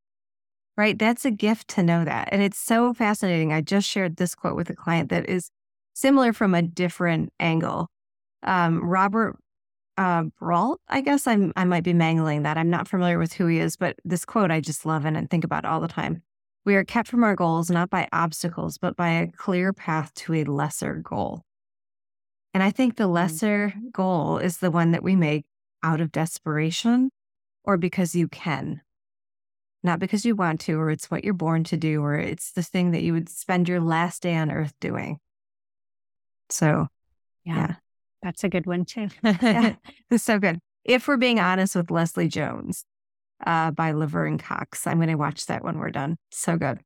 Right? 0.77 0.99
That's 0.99 1.25
a 1.25 1.31
gift 1.31 1.69
to 1.69 1.85
know 1.85 2.05
that. 2.05 2.31
And 2.33 2.43
it's 2.43 2.59
so 2.59 2.93
fascinating. 2.93 3.53
I 3.53 3.61
just 3.61 3.89
shared 3.89 4.17
this 4.17 4.35
quote 4.35 4.57
with 4.57 4.69
a 4.71 4.75
client 4.75 5.09
that 5.11 5.29
is 5.29 5.51
similar 5.95 6.33
from 6.33 6.53
a 6.53 6.63
different 6.63 7.33
angle. 7.39 7.89
Um, 8.43 8.83
Robert 8.83 9.39
uh, 9.97 10.25
Brault, 10.39 10.81
I 10.89 11.01
guess 11.01 11.27
I'm 11.27 11.53
I 11.57 11.65
might 11.65 11.85
be 11.85 11.93
mangling 11.93 12.43
that. 12.43 12.59
I'm 12.59 12.71
not 12.71 12.89
familiar 12.89 13.19
with 13.19 13.33
who 13.35 13.47
he 13.47 13.59
is, 13.59 13.77
but 13.77 13.97
this 14.05 14.25
quote 14.25 14.51
I 14.51 14.61
just 14.61 14.85
love 14.87 15.05
and 15.05 15.31
think 15.31 15.45
about 15.45 15.65
all 15.65 15.81
the 15.81 15.89
time. 15.89 16.23
We 16.65 16.77
are 16.77 16.85
kept 16.85 17.09
from 17.09 17.25
our 17.25 17.37
goals 17.37 17.71
not 17.71 17.91
by 17.91 18.09
obstacles, 18.13 18.79
but 18.79 18.97
by 18.97 19.11
a 19.11 19.29
clear 19.29 19.73
path 19.73 20.13
to 20.15 20.35
a 20.35 20.45
lesser 20.45 20.95
goal. 20.95 21.43
And 22.55 22.63
I 22.63 22.71
think 22.71 22.97
the 22.97 23.05
mm. 23.05 23.13
lesser 23.13 23.75
goal 23.93 24.39
is 24.39 24.59
the 24.59 24.71
one 24.71 24.93
that 24.93 25.03
we 25.03 25.17
make 25.17 25.45
out 25.83 26.01
of 26.01 26.13
desperation 26.13 27.11
or 27.65 27.77
because 27.77 28.15
you 28.15 28.29
can, 28.29 28.81
not 29.83 29.99
because 29.99 30.25
you 30.25 30.35
want 30.35 30.61
to, 30.61 30.79
or 30.79 30.91
it's 30.91 31.11
what 31.11 31.25
you're 31.25 31.35
born 31.35 31.65
to 31.65 31.77
do, 31.77 32.03
or 32.03 32.15
it's 32.15 32.53
the 32.53 32.63
thing 32.63 32.93
that 32.93 33.03
you 33.03 33.13
would 33.13 33.29
spend 33.29 33.69
your 33.69 33.81
last 33.81 34.23
day 34.23 34.35
on 34.35 34.51
earth 34.51 34.75
doing. 34.81 35.19
So, 36.51 36.89
yeah. 37.45 37.55
yeah. 37.55 37.75
That's 38.25 38.43
a 38.43 38.49
good 38.49 38.65
one 38.65 38.87
too. 38.87 39.09
yeah, 39.23 39.75
it's 40.11 40.25
so 40.25 40.39
good. 40.39 40.59
If 40.83 41.07
we're 41.07 41.19
being 41.19 41.39
honest 41.39 41.77
with 41.77 41.91
Leslie 41.91 42.27
Jones 42.27 42.87
uh, 43.47 43.71
by 43.71 43.93
Laverne 43.93 44.39
Cox, 44.39 44.87
I'm 44.87 44.97
going 44.97 45.11
to 45.11 45.15
watch 45.17 45.45
that 45.47 45.63
when 45.63 45.79
we're 45.79 45.91
done. 45.91 46.17
So 46.31 46.57
good. 46.57 46.81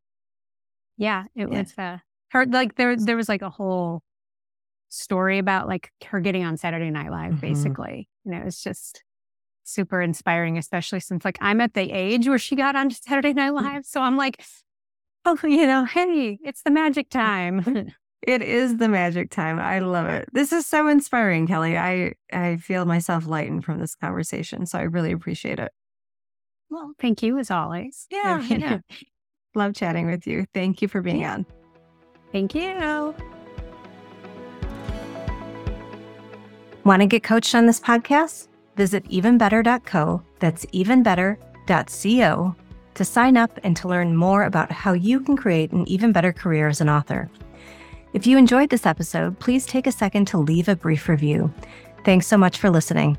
Yeah, 0.97 1.25
it 1.37 1.49
yeah. 1.51 1.59
was 1.61 1.75
uh, 1.79 1.99
her. 2.31 2.45
Like 2.45 2.75
there, 2.75 2.97
there 2.97 3.17
was 3.17 3.29
like 3.29 3.43
a 3.43 3.51
whole 3.51 4.03
story 4.89 5.39
about 5.39 5.69
like 5.69 5.91
her 6.07 6.19
getting 6.19 6.45
on 6.45 6.57
Saturday 6.57 6.91
Night 6.91 7.13
Live, 7.13 7.35
mm-hmm. 7.35 7.41
basically. 7.41 8.09
You 8.25 8.33
know, 8.33 8.43
it's 8.45 8.61
just 8.61 9.05
super 9.63 10.03
inspiring, 10.03 10.59
especially 10.59 10.99
since 10.99 11.25
like 11.25 11.39
I'm 11.41 11.61
at 11.61 11.75
the 11.75 11.93
age 11.93 12.27
where 12.27 12.39
she 12.39 12.57
got 12.57 12.75
on 12.75 12.91
Saturday 12.91 13.33
Night 13.33 13.53
mm. 13.53 13.63
Live. 13.63 13.87
So 13.87 14.01
I'm 14.01 14.17
like, 14.17 14.45
oh, 15.25 15.39
you 15.45 15.69
know, 15.69 15.85
hey, 15.85 16.41
it's 16.43 16.63
the 16.63 16.73
magic 16.73 17.11
time. 17.11 17.93
It 18.23 18.43
is 18.43 18.79
the 18.79 18.89
magic 18.89 19.31
time. 19.31 19.59
I 19.61 19.79
love 19.79 20.07
it. 20.07 20.29
This 20.33 20.53
is 20.53 20.67
so 20.67 20.89
inspiring, 20.89 21.47
Kelly. 21.47 21.79
I 21.79 22.15
I 22.33 22.57
feel 22.57 22.85
myself 22.85 23.27
lightened 23.27 23.65
from 23.65 23.79
this 23.79 23.95
conversation, 23.95 24.67
so 24.67 24.79
I 24.79 24.83
really 24.83 25.13
appreciate 25.13 25.59
it. 25.59 25.73
Well, 26.71 26.93
thank 26.99 27.23
you 27.23 27.39
as 27.39 27.51
always. 27.51 28.07
Yeah, 28.11 28.43
yeah. 28.43 28.79
love 29.55 29.75
chatting 29.75 30.07
with 30.07 30.27
you. 30.27 30.47
Thank 30.53 30.83
you 30.83 30.89
for 30.89 31.01
being 31.01 31.25
on. 31.25 31.47
Thank 32.33 32.55
you. 32.55 33.15
Want 36.85 37.01
to 37.03 37.07
get 37.07 37.23
coached 37.23 37.55
on 37.55 37.67
this 37.67 37.81
podcast? 37.81 38.49
Visit 38.77 39.05
evenbetter.co. 39.05 40.23
That's 40.39 40.65
evenbetter.co 40.67 42.57
to 42.95 43.05
sign 43.05 43.37
up 43.37 43.59
and 43.63 43.77
to 43.77 43.89
learn 43.89 44.17
more 44.17 44.43
about 44.45 44.73
how 44.73 44.93
you 44.93 45.21
can 45.21 45.37
create 45.37 45.71
an 45.73 45.87
even 45.89 46.13
better 46.13 46.33
career 46.33 46.69
as 46.69 46.81
an 46.81 46.89
author. 46.89 47.31
If 48.19 48.27
you 48.27 48.37
enjoyed 48.37 48.71
this 48.71 48.85
episode, 48.85 49.39
please 49.39 49.65
take 49.65 49.87
a 49.87 49.93
second 49.93 50.27
to 50.29 50.39
leave 50.39 50.67
a 50.67 50.75
brief 50.75 51.09
review. 51.09 51.55
Thanks 52.05 52.27
so 52.27 52.37
much 52.37 52.59
for 52.59 52.69
listening. 52.69 53.17